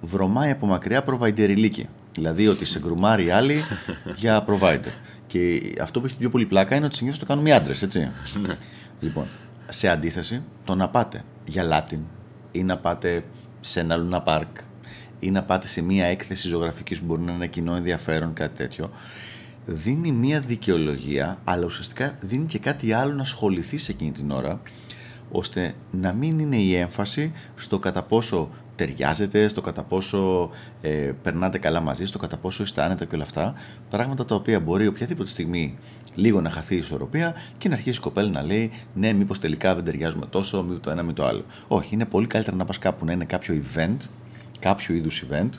βρωμάει 0.00 0.50
από 0.50 0.66
μακριά 0.66 1.02
προβαϊντεριλίκη. 1.02 1.88
Δηλαδή 2.14 2.48
ότι 2.48 2.64
σε 2.64 2.78
γκρουμάρει 2.78 3.24
οι 3.24 3.30
άλλοι 3.30 3.62
για 4.20 4.44
provider. 4.48 4.92
Και 5.26 5.60
αυτό 5.80 6.00
που 6.00 6.06
έχει 6.06 6.16
πιο 6.16 6.30
πολύ 6.30 6.46
πλάκα 6.46 6.76
είναι 6.76 6.86
ότι 6.86 6.96
συνήθως 6.96 7.18
το 7.18 7.24
κάνουν 7.24 7.46
οι 7.46 7.52
άντρες, 7.52 7.82
έτσι. 7.82 8.10
Ναι. 8.40 8.54
λοιπόν, 9.00 9.26
σε 9.68 9.88
αντίθεση, 9.88 10.42
το 10.64 10.74
να 10.74 10.88
πάτε 10.88 11.24
για 11.46 11.64
Latin 11.72 12.00
ή 12.52 12.62
να 12.62 12.78
πάτε 12.78 13.24
σε 13.60 13.80
ένα 13.80 13.96
Luna 13.98 14.24
Park 14.24 14.62
ή 15.20 15.30
να 15.30 15.42
πάτε 15.42 15.66
σε 15.66 15.82
μία 15.82 16.04
έκθεση 16.04 16.48
ζωγραφικής 16.48 16.98
που 16.98 17.06
μπορεί 17.06 17.20
να 17.20 17.32
είναι 17.32 17.44
ένα 17.44 17.46
κοινό 17.52 17.74
ενδιαφέρον, 17.74 18.32
κάτι 18.32 18.56
τέτοιο, 18.56 18.90
δίνει 19.66 20.12
μία 20.12 20.40
δικαιολογία, 20.40 21.38
αλλά 21.44 21.64
ουσιαστικά 21.64 22.18
δίνει 22.20 22.46
και 22.46 22.58
κάτι 22.58 22.92
άλλο 22.92 23.12
να 23.12 23.22
ασχοληθείς 23.22 23.82
σε 23.82 23.92
εκείνη 23.92 24.10
την 24.10 24.30
ώρα, 24.30 24.60
ώστε 25.30 25.74
να 25.90 26.12
μην 26.12 26.38
είναι 26.38 26.56
η 26.56 26.74
έμφαση 26.74 27.32
στο 27.56 27.78
κατά 27.78 28.02
πόσο 28.02 28.50
ταιριάζετε, 28.76 29.48
στο 29.48 29.60
κατά 29.60 29.82
πόσο 29.82 30.50
ε, 30.80 31.12
περνάτε 31.22 31.58
καλά 31.58 31.80
μαζί, 31.80 32.04
στο 32.04 32.18
κατά 32.18 32.36
πόσο 32.36 32.62
είστε 32.62 32.82
άνετα 32.82 33.04
και 33.04 33.14
όλα 33.14 33.24
αυτά. 33.24 33.54
Πράγματα 33.90 34.24
τα 34.24 34.34
οποία 34.34 34.60
μπορεί 34.60 34.86
οποιαδήποτε 34.86 35.28
στιγμή 35.28 35.78
λίγο 36.14 36.40
να 36.40 36.50
χαθεί 36.50 36.74
η 36.74 36.78
ισορροπία 36.78 37.34
και 37.58 37.68
να 37.68 37.74
αρχίσει 37.74 37.98
η 37.98 38.00
κοπέλα 38.00 38.30
να 38.30 38.42
λέει 38.42 38.70
Ναι, 38.94 39.12
μήπως 39.12 39.38
τελικά 39.38 39.74
δεν 39.74 39.84
ταιριάζουμε 39.84 40.26
τόσο, 40.26 40.62
μήπω 40.62 40.80
το 40.80 40.90
ένα 40.90 41.02
με 41.02 41.12
το 41.12 41.24
άλλο. 41.24 41.44
Όχι, 41.68 41.94
είναι 41.94 42.04
πολύ 42.04 42.26
καλύτερα 42.26 42.56
να 42.56 42.64
πας 42.64 42.78
κάπου 42.78 43.04
να 43.04 43.12
είναι 43.12 43.24
κάποιο 43.24 43.62
event, 43.62 43.96
κάποιο 44.58 44.94
είδους 44.94 45.24
event, 45.30 45.50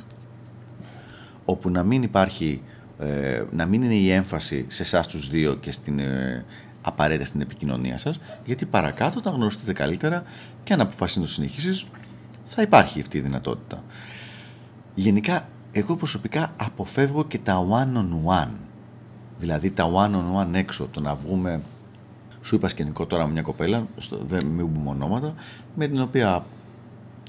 όπου 1.45 1.69
να 1.69 1.83
μην 1.83 2.03
υπάρχει, 2.03 2.61
ε, 2.99 3.43
να 3.51 3.65
μην 3.65 3.81
είναι 3.81 3.95
η 3.95 4.11
έμφαση 4.11 4.65
σε 4.67 4.81
εσάς 4.81 5.07
τους 5.07 5.29
δύο 5.29 5.55
και 5.55 5.71
στην, 5.71 5.99
ε, 5.99 6.45
απαραίτητα 6.81 7.25
στην 7.25 7.41
επικοινωνία 7.41 7.97
σας, 7.97 8.19
γιατί 8.45 8.65
παρακάτω, 8.65 9.19
όταν 9.19 9.33
γνωριστείτε 9.33 9.73
καλύτερα 9.73 10.23
και 10.63 10.73
αν 10.73 10.81
αποφασίσετε 10.81 11.19
να 11.19 11.25
το 11.25 11.31
συνεχίσεις, 11.31 11.85
θα 12.47 12.61
υπάρχει 12.61 13.01
αυτή 13.01 13.17
η 13.17 13.21
δυνατότητα. 13.21 13.83
Γενικά, 14.95 15.47
εγώ 15.71 15.95
προσωπικά 15.95 16.53
αποφεύγω 16.57 17.25
και 17.25 17.37
τα 17.37 17.67
one-on-one. 17.69 18.51
Δηλαδή 19.37 19.71
τα 19.71 19.91
one-on-one 19.93 20.53
έξω, 20.53 20.87
το 20.91 20.99
να 20.99 21.15
βγούμε... 21.15 21.61
Σου 22.41 22.55
είπα 22.55 22.67
σκηνικό 22.67 23.05
τώρα 23.05 23.25
με 23.25 23.31
μια 23.31 23.41
κοπέλα, 23.41 23.87
στο, 23.97 24.17
δεν 24.17 24.45
μην 24.45 24.73
πούμε 24.73 24.89
ονόματα, 24.89 25.33
με 25.75 25.87
την 25.87 26.01
οποία 26.01 26.45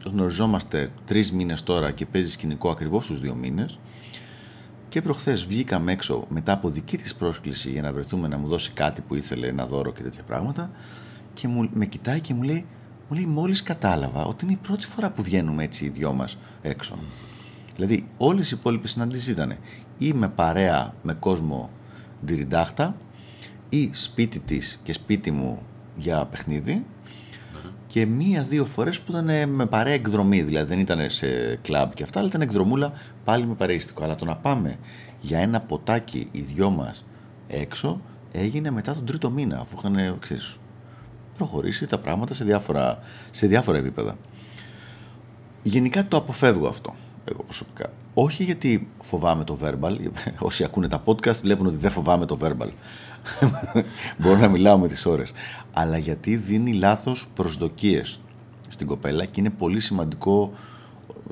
γνωριζόμαστε 0.04 0.90
τρεις 1.07 1.33
μήνες 1.33 1.62
τώρα 1.62 1.90
και 1.90 2.07
παίζει 2.07 2.31
σκηνικό 2.31 2.70
ακριβώς 2.70 3.04
στους 3.04 3.20
δύο 3.20 3.35
μήνες. 3.35 3.78
Και 4.88 5.02
προχθές 5.02 5.44
βγήκαμε 5.46 5.92
έξω 5.92 6.26
μετά 6.28 6.52
από 6.52 6.70
δική 6.70 6.96
της 6.96 7.14
πρόσκληση 7.14 7.70
για 7.70 7.83
να 7.83 7.92
βρεθούμε 7.92 8.28
να 8.28 8.38
μου 8.38 8.48
δώσει 8.48 8.70
κάτι 8.70 9.00
που 9.00 9.14
ήθελε, 9.14 9.46
ένα 9.46 9.66
δώρο 9.66 9.92
και 9.92 10.02
τέτοια 10.02 10.22
πράγματα. 10.22 10.70
Και 11.35 11.48
μου, 11.48 11.68
με 11.72 11.87
κοιτάει 11.87 12.20
και 12.20 12.35
μου 12.35 12.42
λέει: 12.42 12.66
μου 13.08 13.16
λέει 13.16 13.26
μόλις 13.26 13.62
κατάλαβα 13.62 14.24
ότι 14.24 14.44
είναι 14.44 14.54
η 14.54 14.58
πρώτη 14.62 14.86
φορά 14.86 15.10
που 15.10 15.22
βγαίνουμε 15.22 15.64
έτσι 15.64 15.84
οι 15.84 15.88
δυο 15.88 16.12
μας 16.12 16.38
έξω. 16.62 16.98
Δηλαδή 17.74 18.08
όλες 18.16 18.50
οι 18.50 18.56
υπόλοιπες 18.58 18.90
συναντήσεις 18.90 19.28
ήταν 19.28 19.56
ή 19.98 20.12
με 20.12 20.28
παρέα 20.28 20.94
με 21.02 21.14
κόσμο 21.14 21.70
ντυριντάχτα 22.24 22.96
ή 23.68 23.90
σπίτι 23.92 24.38
της 24.38 24.80
και 24.82 24.92
σπίτι 24.92 25.30
μου 25.30 25.62
για 25.96 26.24
παιχνίδι 26.24 26.84
και 27.86 28.06
μία-δύο 28.06 28.64
φορές 28.64 29.00
που 29.00 29.12
ήταν 29.12 29.48
με 29.48 29.66
παρέα 29.66 29.92
εκδρομή, 29.92 30.42
δηλαδή 30.42 30.68
δεν 30.68 30.78
ήταν 30.78 31.10
σε 31.10 31.56
κλαμπ 31.62 31.92
και 31.92 32.02
αυτά, 32.02 32.18
αλλά 32.18 32.28
ήταν 32.28 32.40
εκδρομούλα 32.40 32.92
πάλι 33.24 33.46
με 33.46 33.54
παρείστικο. 33.54 34.04
Αλλά 34.04 34.14
το 34.14 34.24
να 34.24 34.36
πάμε 34.36 34.76
για 35.20 35.38
ένα 35.38 35.60
ποτάκι 35.60 36.28
οι 36.30 36.40
δυο 36.40 36.70
μας 36.70 37.04
έξω 37.48 38.00
έγινε 38.32 38.70
μετά 38.70 38.94
τον 38.94 39.06
τρίτο 39.06 39.30
μήνα, 39.30 39.58
αφού 39.58 39.76
είχαν, 39.78 40.18
ξέρεις, 40.18 40.58
προχωρήσει 41.38 41.87
τα 41.87 41.98
πράγματα 41.98 42.35
σε 42.35 42.44
διάφορα, 42.44 42.98
σε 43.31 43.46
διάφορα 43.46 43.79
επίπεδα. 43.79 44.16
Γενικά 45.62 46.09
το 46.09 46.16
αποφεύγω 46.16 46.68
αυτό, 46.68 46.94
εγώ 47.24 47.42
προσωπικά. 47.42 47.90
Όχι 48.14 48.44
γιατί 48.44 48.88
φοβάμαι 49.03 49.44
το 49.44 49.59
verbal. 49.62 49.96
Όσοι 50.38 50.64
ακούνε 50.64 50.88
τα 50.88 51.03
podcast 51.05 51.40
βλέπουν 51.42 51.66
ότι 51.66 51.77
δεν 51.77 51.90
φοβάμαι 51.90 52.27
το 52.27 52.38
verbal. 52.42 52.70
Μπορώ 54.18 54.37
να 54.37 54.48
μιλάω 54.48 54.79
με 54.79 54.88
τις 54.88 55.07
ώρες. 55.07 55.33
Αλλά 55.72 55.98
γιατί 55.98 56.37
δίνει 56.37 56.72
λάθος 56.72 57.29
προσδοκίες 57.35 58.20
στην 58.68 58.87
κοπέλα 58.87 59.24
και 59.24 59.40
είναι 59.40 59.51
πολύ 59.51 59.81
σημαντικό 59.81 60.53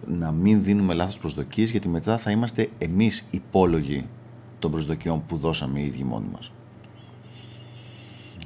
να 0.07 0.33
μην 0.33 0.63
δίνουμε 0.63 0.95
λάθος 0.95 1.19
προσδοκίες 1.19 1.71
γιατί 1.71 1.89
μετά 1.89 2.19
θα 2.19 2.31
είμαστε 2.31 2.69
εμείς 2.79 3.27
υπόλογοι 3.31 4.07
των 4.59 4.71
προσδοκιών 4.71 5.27
που 5.27 5.37
δώσαμε 5.37 5.81
οι 5.81 5.85
ίδιοι 5.85 6.05
μόνοι 6.05 6.27
μας. 6.33 6.51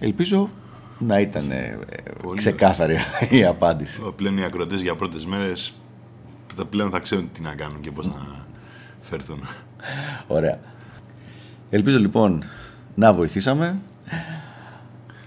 Ελπίζω 0.00 0.50
να 1.00 1.20
ήταν 1.20 1.50
ε, 1.50 1.78
ξεκάθαρη 2.34 2.98
η 3.38 3.44
απάντηση. 3.44 4.02
Πλέον 4.16 4.38
οι 4.38 4.44
ακροτέ 4.44 4.76
για 4.76 4.94
πρώτες 4.94 5.26
μέρες 5.26 5.72
πλέον 6.70 6.90
θα 6.90 6.98
ξέρουν 6.98 7.30
τι 7.32 7.40
να 7.40 7.54
κάνουν 7.54 7.80
και 7.80 7.90
πώς 7.90 8.06
να 8.06 8.44
φέρθουν. 9.00 9.40
Ωραία. 10.26 10.58
Ελπίζω 11.70 11.98
λοιπόν 11.98 12.44
να 12.94 13.12
βοηθήσαμε. 13.12 13.78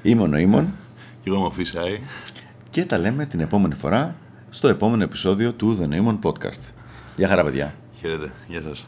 Ήμον 0.02 0.34
ο 0.34 0.38
Ήμον. 0.38 0.74
Και 1.22 1.30
εγώ 1.30 1.38
είμαι 1.38 1.46
ο 1.46 1.50
Φίσαη. 1.50 2.02
Και 2.70 2.86
τα 2.86 2.98
λέμε 2.98 3.26
την 3.26 3.40
επόμενη 3.40 3.74
φορά 3.74 4.16
στο 4.50 4.68
επόμενο 4.68 5.04
επεισόδιο 5.04 5.54
του 5.54 5.80
The 5.82 5.94
Noemon 5.94 6.20
Podcast. 6.24 6.62
Γεια 7.16 7.28
χαρά 7.28 7.44
παιδιά. 7.44 7.74
Χαίρετε. 8.00 8.32
Γεια 8.48 8.62
σας. 8.62 8.86